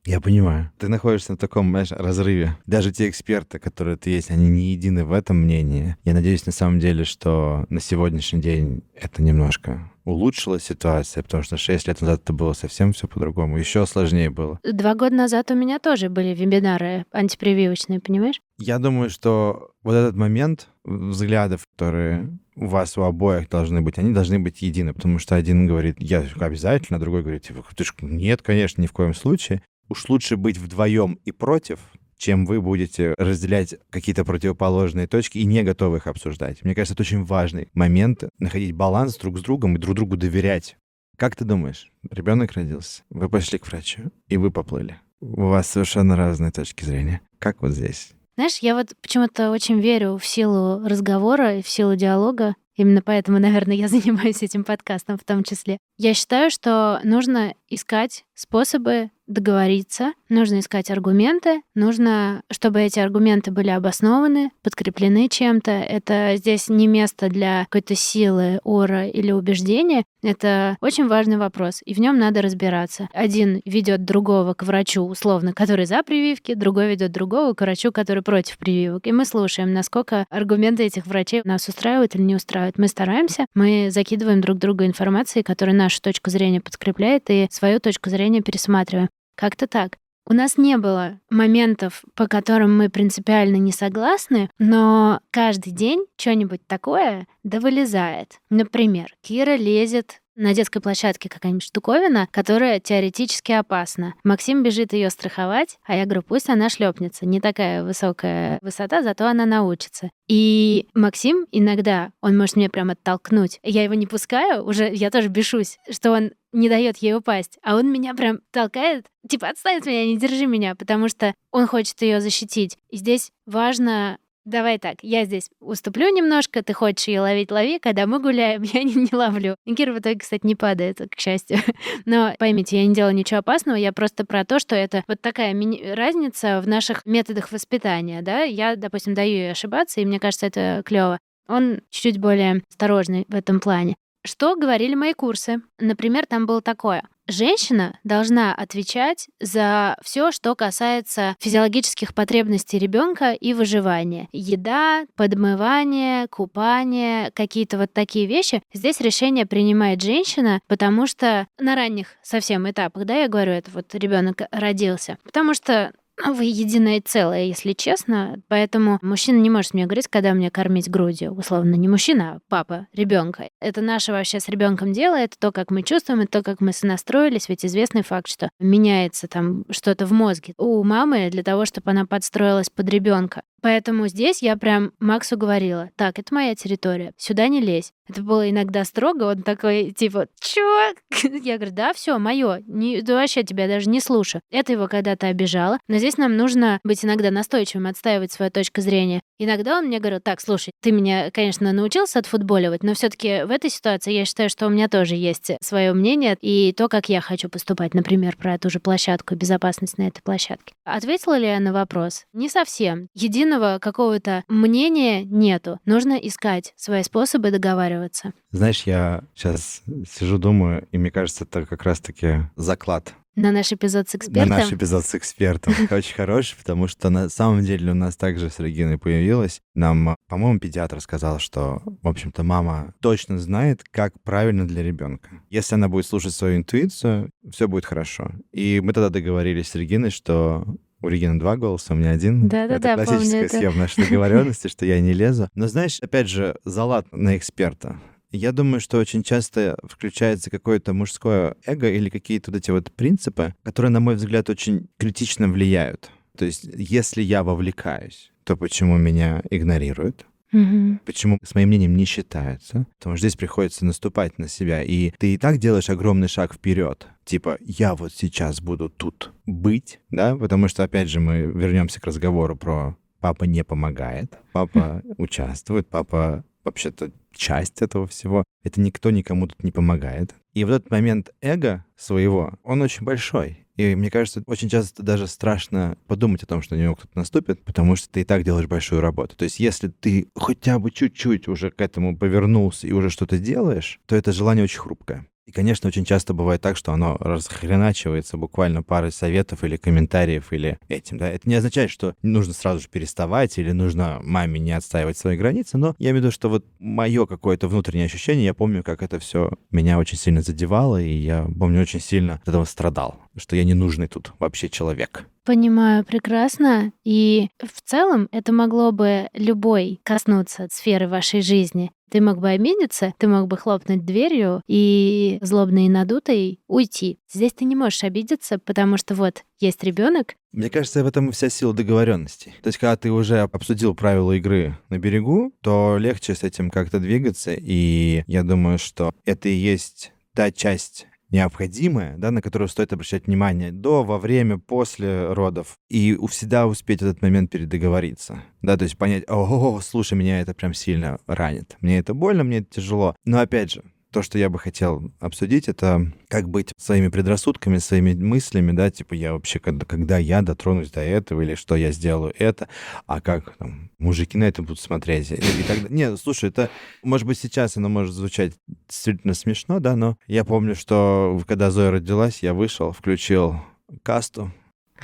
я 0.06 0.20
понимаю. 0.20 0.72
Ты 0.78 0.88
находишься 0.89 1.34
в 1.34 1.38
таком, 1.38 1.70
знаешь, 1.70 1.92
разрыве. 1.92 2.58
Даже 2.66 2.92
те 2.92 3.10
эксперты, 3.10 3.60
которые 3.60 3.98
ты 3.98 4.10
есть, 4.10 4.32
они 4.32 4.50
не 4.50 4.72
едины 4.74 5.06
в 5.06 5.13
этом 5.13 5.38
мнении. 5.38 5.96
Я 6.04 6.13
надеюсь, 6.13 6.46
на 6.46 6.52
самом 6.52 6.80
деле, 6.80 7.04
что 7.06 7.66
на 7.70 7.80
сегодняшний 7.80 8.42
день 8.42 8.84
это 8.96 9.22
немножко 9.22 9.89
улучшилась 10.06 10.63
ситуация, 10.63 11.24
потому 11.24 11.44
что 11.44 11.58
6 11.58 11.88
лет 11.88 12.02
назад 12.02 12.22
это 12.24 12.34
было 12.34 12.54
совсем 12.54 12.92
все 12.92 13.08
по-другому, 13.08 13.58
еще 13.58 13.86
сложнее 13.86 14.30
было. 14.30 14.60
Два 14.63 14.96
года 14.96 15.16
назад 15.16 15.50
у 15.52 15.56
меня 15.56 15.80
тоже 15.80 16.10
были 16.10 16.36
вебинары 16.36 17.06
антипрививочные, 17.12 18.02
понимаешь? 18.02 18.42
Я 18.60 18.80
думаю, 18.80 19.10
что 19.10 19.72
вот 19.82 19.94
этот 19.94 20.16
момент 20.16 20.68
взглядов, 20.84 21.66
которые 21.76 22.38
у 22.56 22.68
вас 22.68 22.98
у 22.98 23.04
обоих 23.04 23.50
должны 23.50 23.82
быть, 23.82 23.98
они 23.98 24.13
должны 24.13 24.39
быть 24.39 24.62
едины, 24.62 24.94
потому 24.94 25.20
что 25.20 25.36
один 25.36 25.66
говорит, 25.66 25.96
я 26.00 26.24
обязательно, 26.39 26.98
а 26.98 27.00
другой 27.00 27.22
говорит, 27.22 27.44
типа, 27.44 27.63
ты 27.76 27.84
ж, 27.84 27.94
нет, 28.02 28.42
конечно, 28.42 28.82
ни 28.82 28.88
в 28.88 28.92
коем 28.92 29.13
случае. 29.13 29.62
Уж 29.89 30.10
лучше 30.10 30.38
быть 30.38 30.58
вдвоем 30.58 31.19
и 31.26 31.32
против, 31.32 31.80
чем 32.17 32.46
вы 32.46 32.62
будете 32.62 33.13
разделять 33.17 33.76
какие-то 33.89 34.24
противоположные 34.24 35.08
точки 35.08 35.39
и 35.39 35.46
не 35.46 35.63
готовы 35.63 35.98
их 35.98 36.08
обсуждать. 36.08 36.63
Мне 36.63 36.74
кажется, 36.74 36.93
это 36.93 37.04
очень 37.04 37.24
важный 37.24 37.67
момент, 37.74 38.24
находить 38.39 38.74
баланс 38.74 39.17
друг 39.17 39.39
с 39.39 39.41
другом 39.41 39.76
и 39.76 39.80
друг 39.80 39.96
другу 39.96 40.15
доверять. 40.17 40.78
Как 41.17 41.36
ты 41.36 41.46
думаешь, 41.46 41.91
ребенок 42.10 42.54
родился, 42.54 43.04
вы 43.10 43.30
пошли 43.30 43.60
к 43.60 43.67
врачу, 43.67 44.12
и 44.28 44.38
вы 44.38 44.52
поплыли. 44.52 45.00
У 45.19 45.48
вас 45.48 45.69
совершенно 45.69 46.15
разные 46.15 46.52
точки 46.52 46.84
зрения. 46.84 47.22
Как 47.39 47.62
вот 47.62 47.72
здесь? 47.72 48.13
Знаешь, 48.36 48.58
я 48.60 48.74
вот 48.74 48.93
почему-то 49.02 49.52
очень 49.52 49.80
верю 49.80 50.17
в 50.17 50.26
силу 50.26 50.86
разговора 50.88 51.60
и 51.60 51.62
в 51.62 51.69
силу 51.69 51.96
диалога. 51.96 52.56
Именно 52.76 53.02
поэтому, 53.04 53.39
наверное, 53.39 53.76
я 53.76 53.88
занимаюсь 53.89 54.41
этим 54.41 54.63
подкастом 54.63 55.17
в 55.17 55.24
том 55.24 55.43
числе. 55.43 55.78
Я 55.98 56.13
считаю, 56.13 56.50
что 56.50 57.00
нужно 57.04 57.54
искать 57.69 58.26
способы 58.34 59.12
договориться, 59.28 60.14
нужно 60.34 60.60
искать 60.60 60.89
аргументы, 60.91 61.62
нужно, 61.76 62.41
чтобы 62.52 62.82
эти 62.82 63.00
аргументы 63.00 63.52
были 63.52 63.69
обоснованы, 63.69 64.52
подкреплены 64.62 65.30
чем-то. 65.30 65.72
Это 65.72 66.34
здесь 66.36 66.69
не 66.69 66.88
место 66.88 67.30
для 67.30 67.65
какой-то 67.69 67.96
силы, 67.96 68.60
ора 68.63 69.08
или 69.08 69.32
убеждения. 69.32 70.04
Это 70.22 70.78
очень 70.82 71.08
важный 71.08 71.38
вопрос, 71.38 71.82
и 71.86 71.93
в 71.93 72.00
нем 72.00 72.17
надо 72.17 72.41
разбираться. 72.41 73.10
Один 73.13 73.62
ведет 73.65 74.06
другого 74.06 74.54
к 74.54 74.63
врачу, 74.63 75.04
условно, 75.04 75.54
который 75.54 75.86
за 75.86 76.04
прививки, 76.04 76.54
другой 76.54 76.89
ведет 76.89 77.12
другого 77.12 77.54
к 77.54 77.62
врачу, 77.62 77.91
который 77.91 78.24
против 78.24 78.58
прививок. 78.58 79.06
И 79.08 79.12
мы 79.12 79.26
слушаем, 79.26 79.74
насколько 79.74 80.26
аргументы 80.30 80.84
этих 80.84 81.06
врачей 81.06 81.41
нас 81.43 81.67
устраивают 81.67 82.15
или 82.15 82.22
не 82.22 82.36
устраивают. 82.36 82.78
Мы 82.78 82.88
стараемся, 82.88 83.46
мы 83.54 83.89
закидываем 83.91 84.41
друг 84.41 84.58
другу 84.58 84.86
информации, 84.86 85.41
которая 85.41 85.76
нашу 85.76 86.02
точку 86.02 86.30
зрения 86.30 86.62
подкрепляет, 86.62 87.30
и 87.30 87.48
свою 87.52 87.80
точку 87.80 88.10
зрения 88.10 88.41
пересматриваем. 88.41 89.10
Как-то 89.36 89.67
так. 89.67 89.98
У 90.26 90.34
нас 90.34 90.58
не 90.58 90.78
было 90.78 91.20
моментов, 91.30 92.04
по 92.16 92.28
которым 92.28 92.78
мы 92.78 92.90
принципиально 92.90 93.58
не 93.58 93.72
согласны, 93.72 94.50
но 94.58 95.20
каждый 95.32 95.72
день 95.72 96.06
что-нибудь 96.18 96.66
такое 96.66 97.28
да 97.44 97.60
вылезает. 97.60 98.40
Например, 98.50 99.14
Кира 99.22 99.56
лезет 99.56 100.22
на 100.36 100.54
детской 100.54 100.80
площадке 100.80 101.30
какая-нибудь 101.30 101.63
штуковина, 101.63 102.28
которая 102.32 102.80
теоретически 102.80 103.52
опасна. 103.52 104.15
Максим 104.24 104.63
бежит 104.63 104.93
ее 104.93 105.10
страховать, 105.10 105.78
а 105.86 105.96
я 105.96 106.06
говорю, 106.06 106.24
пусть 106.24 106.50
она 106.50 106.69
шлепнется. 106.69 107.26
Не 107.26 107.39
такая 107.39 107.84
высокая 107.84 108.60
высота, 108.62 109.04
зато 109.04 109.28
она 109.28 109.46
научится. 109.46 110.10
И 110.28 110.88
Максим 110.93 111.46
иногда, 111.52 112.12
он 112.22 112.38
может 112.38 112.56
мне 112.56 112.69
прям 112.69 112.89
оттолкнуть. 112.89 113.60
Я 113.63 113.84
его 113.84 113.93
не 113.93 114.08
пускаю, 114.08 114.63
уже 114.63 114.91
я 114.93 115.12
тоже 115.12 115.28
бешусь, 115.28 115.78
что 115.89 116.12
он 116.12 116.32
не 116.54 116.69
дает 116.69 116.98
ей 116.98 117.15
упасть, 117.15 117.58
а 117.63 117.76
он 117.76 117.91
меня 117.91 118.13
прям 118.13 118.39
толкает, 118.52 119.08
типа 119.28 119.50
отстань 119.50 119.80
от 119.80 119.86
меня, 119.86 120.06
не 120.06 120.17
держи 120.17 120.46
меня, 120.46 120.76
потому 120.76 121.10
что 121.10 121.34
он 121.52 121.67
хочет 121.67 122.02
ее 122.02 122.22
защитить. 122.22 122.78
И 122.89 122.98
здесь 122.98 123.32
важно 123.46 124.17
Давай 124.46 124.78
так, 124.78 124.98
я 125.02 125.24
здесь 125.24 125.50
уступлю 125.62 126.10
немножко, 126.10 126.62
ты 126.64 126.74
хочешь 126.74 127.08
ее 127.08 127.22
ловить, 127.22 127.50
лови, 127.50 127.80
когда 127.80 128.06
мы 128.06 128.20
гуляем, 128.20 128.62
я 128.74 128.84
не, 128.84 128.94
не 128.94 129.10
ловлю. 129.12 129.56
И 129.66 129.74
Кира 129.74 129.94
в 129.94 130.00
итоге, 130.00 130.20
кстати, 130.20 130.46
не 130.46 130.56
падает, 130.56 131.00
к 131.10 131.20
счастью. 131.20 131.60
Но 132.06 132.34
поймите, 132.40 132.78
я 132.78 132.86
не 132.86 132.94
делаю 132.94 133.16
ничего 133.16 133.40
опасного, 133.40 133.78
я 133.78 133.94
просто 133.94 134.26
про 134.26 134.44
то, 134.44 134.60
что 134.60 134.76
это 134.76 135.04
вот 135.08 135.22
такая 135.22 135.54
разница 135.96 136.60
в 136.62 136.68
наших 136.68 137.06
методах 137.06 137.52
воспитания, 137.54 138.22
да. 138.22 138.44
Я, 138.44 138.76
допустим, 138.76 139.14
даю 139.14 139.32
ей 139.32 139.52
ошибаться, 139.52 140.02
и 140.02 140.06
мне 140.06 140.20
кажется, 140.20 140.48
это 140.48 140.82
клево. 140.86 141.20
Он 141.48 141.82
чуть 141.90 142.20
более 142.20 142.64
осторожный 142.70 143.26
в 143.30 143.36
этом 143.36 143.62
плане. 143.62 143.96
Что 144.26 144.56
говорили 144.56 144.96
мои 144.96 145.14
курсы? 145.14 145.62
Например, 145.80 146.26
там 146.26 146.46
было 146.46 146.62
такое. 146.62 147.04
Женщина 147.28 147.98
должна 148.04 148.54
отвечать 148.54 149.28
за 149.40 149.96
все, 150.04 150.32
что 150.32 150.56
касается 150.56 151.36
физиологических 151.40 152.14
потребностей 152.14 152.78
ребенка 152.78 153.32
и 153.32 153.54
выживания. 153.54 154.28
Еда, 154.34 155.06
подмывание, 155.16 156.28
купание, 156.28 157.32
какие-то 157.32 157.78
вот 157.78 157.94
такие 157.94 158.26
вещи. 158.26 158.62
Здесь 158.74 159.00
решение 159.00 159.46
принимает 159.46 160.02
женщина, 160.02 160.60
потому 160.68 161.08
что 161.08 161.48
на 161.60 161.76
ранних 161.76 162.08
совсем 162.24 162.70
этапах, 162.70 163.06
да, 163.06 163.16
я 163.16 163.30
говорю, 163.30 163.54
это 163.54 163.72
вот 163.72 163.96
ребенок 163.96 164.42
родился. 164.52 165.18
Потому 165.24 165.54
что 165.54 165.94
вы 166.32 166.46
единое 166.46 167.02
целое, 167.04 167.44
если 167.46 167.74
честно. 167.74 168.42
Поэтому 168.48 169.00
мужчина 169.02 169.38
не 169.40 169.50
может 169.50 169.74
мне 169.74 169.86
говорить, 169.86 170.08
когда 170.08 170.34
мне 170.34 170.50
кормить 170.50 170.90
грудью. 170.90 171.34
Условно, 171.34 171.76
не 171.76 171.88
мужчина, 171.88 172.36
а 172.36 172.40
папа 172.48 172.88
ребенка. 172.94 173.50
Это 173.60 173.82
наше 173.82 174.12
вообще 174.12 174.40
с 174.40 174.48
ребенком 174.48 174.94
дело, 174.94 175.16
это 175.16 175.38
то, 175.38 175.52
как 175.52 175.72
мы 175.72 175.84
чувствуем, 175.84 176.22
это 176.22 176.40
то, 176.40 176.44
как 176.44 176.62
мы 176.62 176.72
сонастроились. 176.72 177.50
Ведь 177.50 177.66
известный 177.66 178.04
факт, 178.04 178.28
что 178.28 178.50
меняется 178.60 179.28
там 179.28 179.66
что-то 179.70 180.06
в 180.06 180.14
мозге 180.14 180.54
у 180.58 180.84
мамы 180.84 181.30
для 181.30 181.44
того, 181.44 181.66
чтобы 181.66 181.92
она 181.92 182.06
подстроилась 182.06 182.70
под 182.70 182.90
ребенка. 182.90 183.44
Поэтому 183.63 184.10
здесь 184.10 184.41
я 184.41 184.58
прям 184.58 184.91
Максу 184.99 185.38
говорила, 185.38 185.89
так, 185.95 186.19
это 186.19 186.36
моя 186.36 186.54
территория, 186.54 187.13
сюда 187.17 187.47
не 187.47 187.62
лезь. 187.62 187.93
Это 188.10 188.21
было 188.21 188.49
иногда 188.49 188.84
строго, 188.84 189.23
он 189.23 189.43
такой, 189.43 189.91
типа, 189.91 190.28
чё? 190.38 190.93
Я 191.41 191.56
говорю, 191.56 191.73
да, 191.73 191.93
все, 191.93 192.19
мое, 192.19 192.62
не, 192.67 193.02
да 193.02 193.15
вообще 193.15 193.43
тебя 193.43 193.67
даже 193.67 193.89
не 193.89 194.02
слушаю. 194.02 194.41
Это 194.52 194.73
его 194.73 194.89
когда-то 194.89 195.28
обижало, 195.28 195.80
но 195.88 195.97
здесь 195.97 196.17
нам 196.17 196.36
нужно 196.36 196.82
быть 196.84 197.06
иногда 197.06 197.32
настойчивым, 197.32 197.88
отстаивать 197.88 198.34
свою 198.34 198.52
точку 198.52 198.82
зрения. 198.82 199.21
Иногда 199.39 199.78
он 199.78 199.86
мне 199.86 199.99
говорил, 199.99 200.19
так, 200.19 200.41
слушай, 200.41 200.71
ты 200.82 200.91
меня, 200.91 201.32
конечно, 201.32 201.71
научился 201.71 202.19
отфутболивать, 202.19 202.84
но 202.84 202.93
все 202.93 203.08
таки 203.08 203.43
в 203.43 203.52
этой 203.52 203.69
ситуации 203.69 204.12
я 204.12 204.26
считаю, 204.26 204.49
что 204.49 204.67
у 204.67 204.69
меня 204.69 204.89
тоже 204.89 205.15
есть 205.15 205.52
свое 205.62 205.93
мнение 205.93 206.38
и 206.41 206.73
то, 206.73 206.89
как 206.89 207.08
я 207.08 207.21
хочу 207.21 207.47
поступать, 207.47 207.93
например, 207.93 208.36
про 208.36 208.58
ту 208.58 208.69
же 208.69 208.82
площадку, 208.82 209.36
безопасность 209.36 209.97
на 209.97 210.08
этой 210.08 210.21
площадке. 210.21 210.73
Ответила 210.84 211.38
ли 211.38 211.47
я 211.47 211.60
на 211.62 211.71
вопрос? 211.71 212.26
Не 212.34 212.49
совсем. 212.49 213.08
Едино 213.13 213.53
единого 213.54 213.80
какого-то 213.80 214.44
мнения 214.48 215.24
нету. 215.24 215.80
Нужно 215.86 216.13
искать 216.13 216.74
свои 216.76 217.04
способы 217.04 217.52
договариваться. 217.52 218.34
Знаешь, 218.52 218.84
я 218.84 219.24
сейчас 219.36 219.82
сижу, 220.10 220.38
думаю, 220.38 220.88
и 220.92 220.98
мне 220.98 221.12
кажется, 221.12 221.44
это 221.44 221.66
как 221.66 221.84
раз-таки 221.84 222.50
заклад 222.56 223.13
на 223.36 223.52
наш 223.52 223.72
эпизод 223.72 224.08
с 224.08 224.16
экспертом? 224.16 224.50
На 224.50 224.58
наш 224.60 224.72
эпизод 224.72 225.06
с 225.06 225.16
экспертом. 225.16 225.74
Очень 225.89 226.13
хороший, 226.13 226.56
потому 226.56 226.88
что 226.88 227.10
на 227.10 227.30
самом 227.30 227.63
деле 227.63 227.92
у 227.92 227.96
нас 227.96 228.16
также 228.16 228.52
с 228.52 228.60
Региной 228.60 229.00
появилось. 229.00 229.60
Нам, 229.74 230.16
по-моему, 230.28 230.60
педиатр 230.60 231.02
сказал, 231.02 231.39
что, 231.39 231.82
в 232.04 232.08
общем-то, 232.08 232.44
мама 232.44 232.94
точно 233.02 233.39
знает, 233.39 233.84
как 233.89 234.13
правильно 234.22 234.68
для 234.68 234.84
ребенка. 234.84 235.30
Если 235.50 235.74
она 235.74 235.89
будет 235.89 236.06
слушать 236.06 236.34
свою 236.34 236.58
интуицию, 236.58 237.32
все 237.50 237.68
будет 237.68 237.86
хорошо. 237.86 238.34
И 238.52 238.80
мы 238.84 238.94
тогда 238.94 239.10
договорились 239.10 239.70
с 239.70 239.76
Региной, 239.76 240.12
что 240.12 240.68
у 241.04 241.10
Регины 241.10 241.39
два 241.39 241.58
голоса, 241.58 241.94
у 241.94 241.98
меня 241.98 242.12
один. 242.12 242.48
Да-да-да, 242.48 242.94
Это 242.94 243.06
классическая 243.06 243.48
помню 243.48 243.50
схема 243.50 243.76
нашей 243.78 244.04
договоренности, 244.06 244.68
что 244.70 244.86
я 244.86 245.00
не 245.02 245.13
лезу. 245.13 245.50
Но 245.54 245.68
знаешь, 245.68 246.00
опять 246.02 246.30
же, 246.30 246.56
залад 246.63 247.12
на 247.12 247.38
эксперта. 247.38 248.00
Я 248.32 248.52
думаю, 248.52 248.80
что 248.80 248.98
очень 248.98 249.22
часто 249.22 249.78
включается 249.84 250.50
какое-то 250.50 250.94
мужское 250.94 251.56
эго 251.66 251.89
или 251.89 252.10
какие-то 252.10 252.50
вот 252.50 252.58
эти 252.58 252.72
вот 252.72 252.92
принципы, 252.92 253.54
которые, 253.62 253.92
на 253.92 254.00
мой 254.00 254.16
взгляд, 254.16 254.50
очень 254.50 254.88
критично 254.98 255.48
влияют. 255.48 256.10
То 256.36 256.46
есть, 256.46 256.63
если 256.63 257.22
я 257.22 257.44
вовлекаюсь, 257.44 258.32
то 258.44 258.58
почему 258.58 258.98
меня 258.98 259.44
игнорируют? 259.52 260.26
Угу. 260.54 261.00
Почему 261.06 261.39
с 261.44 261.56
моим 261.56 261.70
мнением 261.70 261.98
не 261.98 262.06
считаются? 262.06 262.86
Потому 263.00 263.16
что 263.18 263.28
здесь 263.28 263.36
приходится 263.36 263.86
наступать 263.86 264.38
на 264.38 264.48
себя. 264.48 264.84
И 264.84 265.12
ты 265.18 265.34
и 265.34 265.38
так 265.38 265.58
делаешь 265.58 265.89
огромный 265.89 266.28
шаг 266.28 266.54
вперед. 266.54 267.08
Типа, 267.26 267.58
я 267.62 267.96
вот 267.96 268.13
сейчас 268.13 268.62
буду 268.62 268.89
тут 268.89 269.34
быть, 269.46 270.00
да? 270.12 270.36
Потому 270.36 270.68
что, 270.68 270.84
опять 270.84 271.10
же, 271.10 271.20
мы 271.20 271.42
вернемся 271.42 272.00
к 272.00 272.06
разговору 272.06 272.56
про 272.56 272.96
папа 273.24 273.46
не 273.46 273.63
помогает, 273.63 274.38
папа 274.52 275.02
участвует, 275.18 275.88
папа 275.88 276.44
вообще-то 276.63 277.12
часть 277.34 277.82
этого 277.82 278.08
всего. 278.08 278.43
Это 278.63 278.82
никто 278.82 279.12
никому 279.12 279.47
тут 279.47 279.63
не 279.63 279.71
помогает. 279.71 280.34
И 280.54 280.63
вот 280.63 280.73
этот 280.73 280.91
момент 280.91 281.32
эго 281.41 281.86
своего, 281.95 282.58
он 282.63 282.82
очень 282.82 283.04
большой. 283.04 283.65
И 283.76 283.95
мне 283.95 284.12
кажется, 284.12 284.43
очень 284.45 284.69
часто 284.69 285.02
даже 285.02 285.28
страшно 285.28 285.97
подумать 286.08 286.43
о 286.43 286.45
том, 286.45 286.62
что 286.62 286.76
на 286.76 286.82
него 286.82 286.95
кто-то 286.95 287.17
наступит, 287.17 287.63
потому 287.63 287.95
что 287.95 288.08
ты 288.10 288.21
и 288.21 288.23
так 288.23 288.43
делаешь 288.43 288.67
большую 288.67 289.02
работу. 289.02 289.36
То 289.36 289.45
есть 289.45 289.60
если 289.60 289.88
ты 289.88 290.28
хотя 290.36 290.78
бы 290.78 290.91
чуть-чуть 290.91 291.47
уже 291.47 291.71
к 291.71 291.82
этому 291.82 292.15
повернулся 292.15 292.86
и 292.86 292.91
уже 292.91 293.10
что-то 293.10 293.39
делаешь, 293.39 293.99
то 294.06 294.15
это 294.15 294.32
желание 294.32 294.63
очень 294.63 294.80
хрупкое. 294.80 295.26
И, 295.46 295.52
конечно, 295.52 295.90
очень 295.90 296.06
часто 296.06 296.34
бывает 296.34 296.62
так, 296.62 296.78
что 296.78 296.94
оно 296.94 297.18
расхреначивается 297.20 298.38
буквально 298.38 298.82
парой 298.82 299.12
советов 299.12 299.64
или 299.64 299.76
комментариев 299.76 300.54
или 300.54 300.80
этим, 300.88 301.18
да. 301.18 301.30
Это 301.30 301.50
не 301.50 301.56
означает, 301.56 301.90
что 301.90 302.16
нужно 302.22 302.54
сразу 302.54 302.80
же 302.80 302.88
переставать 302.88 303.58
или 303.58 303.72
нужно 303.72 304.20
маме 304.24 304.60
не 304.60 304.72
отстаивать 304.72 305.18
свои 305.18 305.36
границы, 305.36 305.78
но 305.78 305.96
я 306.00 306.12
имею 306.12 306.22
в 306.22 306.26
виду, 306.26 306.32
что 306.32 306.50
вот 306.50 306.66
мое 306.80 307.26
какое-то 307.26 307.68
внутреннее 307.68 308.06
ощущение, 308.06 308.46
я 308.46 308.54
помню, 308.54 308.84
как 308.84 309.04
это 309.04 309.20
все 309.20 309.52
меня 309.70 310.00
очень 310.00 310.18
сильно 310.18 310.42
задевало, 310.42 311.02
и 311.02 311.12
я 311.12 311.46
помню, 311.60 311.82
очень 311.82 312.00
сильно 312.00 312.36
от 312.36 312.48
этого 312.48 312.64
страдал, 312.64 313.20
что 313.36 313.56
я 313.56 313.63
не 313.63 313.74
нужный 313.74 314.08
тут 314.08 314.34
вообще 314.39 314.69
человек. 314.69 315.26
Понимаю 315.46 316.06
прекрасно. 316.06 316.93
И 317.04 317.50
в 317.60 317.82
целом 317.84 318.30
это 318.32 318.54
могло 318.54 318.91
бы 318.91 319.28
любой 319.34 320.00
коснуться 320.04 320.67
сферы 320.72 321.08
вашей 321.08 321.41
жизни. 321.41 321.91
Ты 322.10 322.22
мог 322.22 322.38
бы 322.38 322.50
обидеться, 322.50 323.13
ты 323.17 323.28
мог 323.28 323.48
бы 323.48 323.58
хлопнуть 323.58 324.06
дверью 324.06 324.62
и 324.67 325.39
злобный 325.41 325.88
и 325.88 325.89
надутый 325.89 326.60
уйти. 326.67 327.17
Здесь 327.30 327.54
ты 327.54 327.65
не 327.65 327.76
можешь 327.76 328.04
обидеться, 328.04 328.60
потому 328.60 328.98
что 328.98 329.15
вот 329.15 329.43
есть 329.60 329.84
ребенок. 329.84 330.36
Мне 330.52 330.69
кажется, 330.69 331.04
в 331.04 331.08
этом 331.08 331.32
вся 331.32 331.50
сила 331.50 331.74
договоренности. 331.74 332.54
То 332.62 332.67
есть, 332.67 332.78
когда 332.78 332.96
ты 332.96 333.12
уже 333.12 333.39
обсудил 333.39 333.96
правила 333.96 334.34
игры 334.34 334.78
на 334.89 335.00
берегу, 335.00 335.54
то 335.62 335.98
легче 335.98 336.36
с 336.36 336.43
этим 336.43 336.69
как-то 336.69 337.00
двигаться. 337.00 337.52
И 337.52 338.24
я 338.28 338.43
думаю, 338.43 338.78
что 338.78 339.12
это 339.26 339.50
и 339.50 339.56
есть 339.56 340.13
та 340.36 340.52
часть 340.52 341.08
необходимое, 341.34 342.15
да, 342.17 342.32
на 342.32 342.41
которую 342.41 342.69
стоит 342.69 342.93
обращать 342.93 343.28
внимание 343.28 343.72
до, 343.72 344.04
во 344.04 344.19
время, 344.19 344.58
после 344.58 345.34
родов. 345.34 345.76
И 345.89 346.17
всегда 346.30 346.67
успеть 346.67 347.02
этот 347.02 347.22
момент 347.22 347.52
передоговориться. 347.52 348.41
Да, 348.62 348.78
то 348.78 348.84
есть 348.84 348.98
понять, 348.98 349.26
о, 349.28 349.82
слушай, 349.82 350.13
меня 350.13 350.39
это 350.39 350.54
прям 350.54 350.74
сильно 350.74 351.17
ранит. 351.28 351.76
Мне 351.82 351.98
это 351.98 352.13
больно, 352.13 352.43
мне 352.43 352.60
это 352.60 352.67
тяжело. 352.69 353.15
Но 353.26 353.39
опять 353.39 353.72
же, 353.72 353.84
то, 354.13 354.21
что 354.21 354.38
я 354.38 354.49
бы 354.49 354.60
хотел 354.60 355.12
обсудить, 355.19 355.67
это 355.67 356.13
как 356.30 356.47
быть 356.47 356.71
своими 356.78 357.08
предрассудками, 357.08 357.80
своими 357.80 358.13
мыслями, 358.13 358.71
да, 358.71 358.91
типа 358.91 359.15
я 359.15 359.34
вообще, 359.34 359.60
когда, 359.60 359.86
когда 359.86 360.17
я 360.17 360.41
дотронусь 360.41 360.91
до 360.91 361.02
этого, 361.02 361.41
или 361.41 361.56
что 361.56 361.76
я 361.76 361.91
сделаю 361.91 362.34
это, 362.38 362.69
а 363.08 363.19
как 363.19 363.58
там, 363.58 363.89
мужики 363.97 364.38
на 364.38 364.45
это 364.45 364.62
будут 364.62 364.80
смотреть. 364.80 365.32
И, 365.32 365.36
и 365.36 365.63
так, 365.67 365.89
не, 365.89 366.15
слушай, 366.15 366.49
это, 366.49 366.69
может 367.02 367.26
быть, 367.26 367.39
сейчас 367.39 367.76
оно 367.76 367.89
может 367.89 368.13
звучать 368.13 368.54
действительно 368.88 369.34
смешно, 369.34 369.80
да, 369.80 369.95
но 369.95 370.17
я 370.28 370.45
помню, 370.45 370.76
что 370.76 371.41
когда 371.47 371.71
Зоя 371.71 371.91
родилась, 371.91 372.43
я 372.43 372.54
вышел, 372.54 372.91
включил 372.91 373.56
касту, 374.04 374.54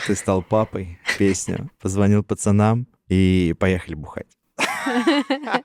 ты 0.06 0.16
стал 0.16 0.44
папой, 0.44 1.00
песню, 1.18 1.72
позвонил 1.82 2.24
пацанам 2.24 2.88
и 3.08 3.56
поехали 3.60 3.96
бухать. 3.96 4.28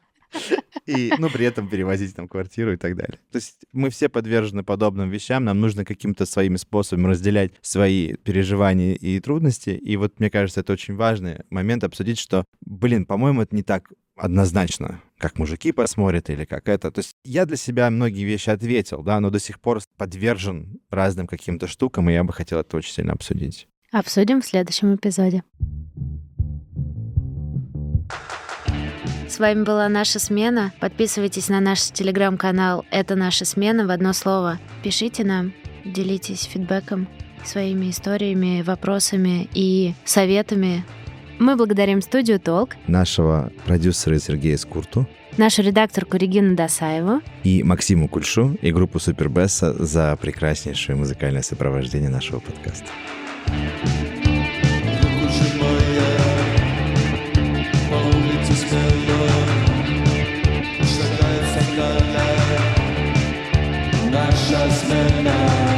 И, 0.87 1.13
ну, 1.19 1.31
при 1.31 1.47
этом 1.47 1.69
перевозить 1.69 2.15
там 2.15 2.29
квартиру 2.29 2.73
и 2.73 2.77
так 2.77 2.97
далее. 2.97 3.19
То 3.33 3.37
есть 3.37 3.65
мы 3.73 3.91
все 3.91 4.09
подвержены 4.09 4.63
подобным 4.63 5.11
вещам, 5.11 5.45
нам 5.45 5.61
нужно 5.61 5.85
каким-то 5.85 6.27
своими 6.27 6.57
способами 6.57 7.09
разделять 7.09 7.53
свои 7.63 8.15
переживания 8.15 8.95
и 8.95 9.19
трудности. 9.21 9.71
И 9.71 9.97
вот, 9.97 10.21
мне 10.21 10.31
кажется, 10.31 10.61
это 10.61 10.73
очень 10.73 10.95
важный 10.95 11.41
момент 11.51 11.85
обсудить, 11.85 12.19
что, 12.19 12.45
блин, 12.61 13.07
по-моему, 13.07 13.43
это 13.43 13.57
не 13.57 13.63
так 13.63 13.93
однозначно, 14.17 15.01
как 15.19 15.39
мужики 15.39 15.73
посмотрят 15.73 16.31
или 16.31 16.45
как 16.45 16.69
это. 16.69 16.91
То 16.91 17.01
есть 17.01 17.17
я 17.25 17.47
для 17.47 17.57
себя 17.57 17.91
многие 17.91 18.25
вещи 18.25 18.51
ответил, 18.51 19.03
да, 19.03 19.21
но 19.21 19.31
до 19.31 19.41
сих 19.41 19.61
пор 19.61 19.81
подвержен 19.97 20.81
разным 20.91 21.27
каким-то 21.27 21.67
штукам, 21.67 22.11
и 22.11 22.13
я 22.13 22.25
бы 22.25 22.33
хотел 22.33 22.61
это 22.61 22.77
очень 22.77 22.93
сильно 22.93 23.13
обсудить. 23.13 23.69
Обсудим 23.91 24.41
в 24.41 24.47
следующем 24.47 24.95
эпизоде. 24.95 25.43
С 29.35 29.41
вами 29.41 29.65
была 29.65 29.89
наша 29.89 30.21
смена. 30.21 30.73
Подписывайтесь 30.79 31.49
на 31.49 31.59
наш 31.59 31.91
телеграм-канал 31.91 32.85
«Это 32.93 33.17
наша 33.17 33.45
смена» 33.45 33.85
в 33.85 33.91
одно 33.91 34.13
слово. 34.13 34.61
Пишите 34.85 35.25
нам, 35.25 35.53
делитесь 35.85 36.45
фидбэком, 36.45 37.09
своими 37.45 37.91
историями, 37.91 38.63
вопросами 38.63 39.49
и 39.53 39.95
советами. 40.05 40.85
Мы 41.41 41.57
благодарим 41.57 42.01
студию 42.01 42.39
«Толк», 42.39 42.77
нашего 42.87 43.51
продюсера 43.67 44.21
Сергея 44.21 44.57
Скурту, 44.57 45.09
нашу 45.37 45.63
редакторку 45.63 46.17
Регину 46.17 46.55
Досаеву 46.55 47.21
и 47.43 47.65
Максиму 47.65 48.07
Кульшу 48.07 48.57
и 48.63 48.71
группу 48.71 49.01
Супербесса 49.01 49.73
за 49.85 50.17
прекраснейшее 50.17 50.95
музыкальное 50.95 51.43
сопровождение 51.43 52.09
нашего 52.09 52.39
подкаста. 52.39 52.87
thank 53.47 54.05
you 54.05 54.14
Christmas. 64.87 65.74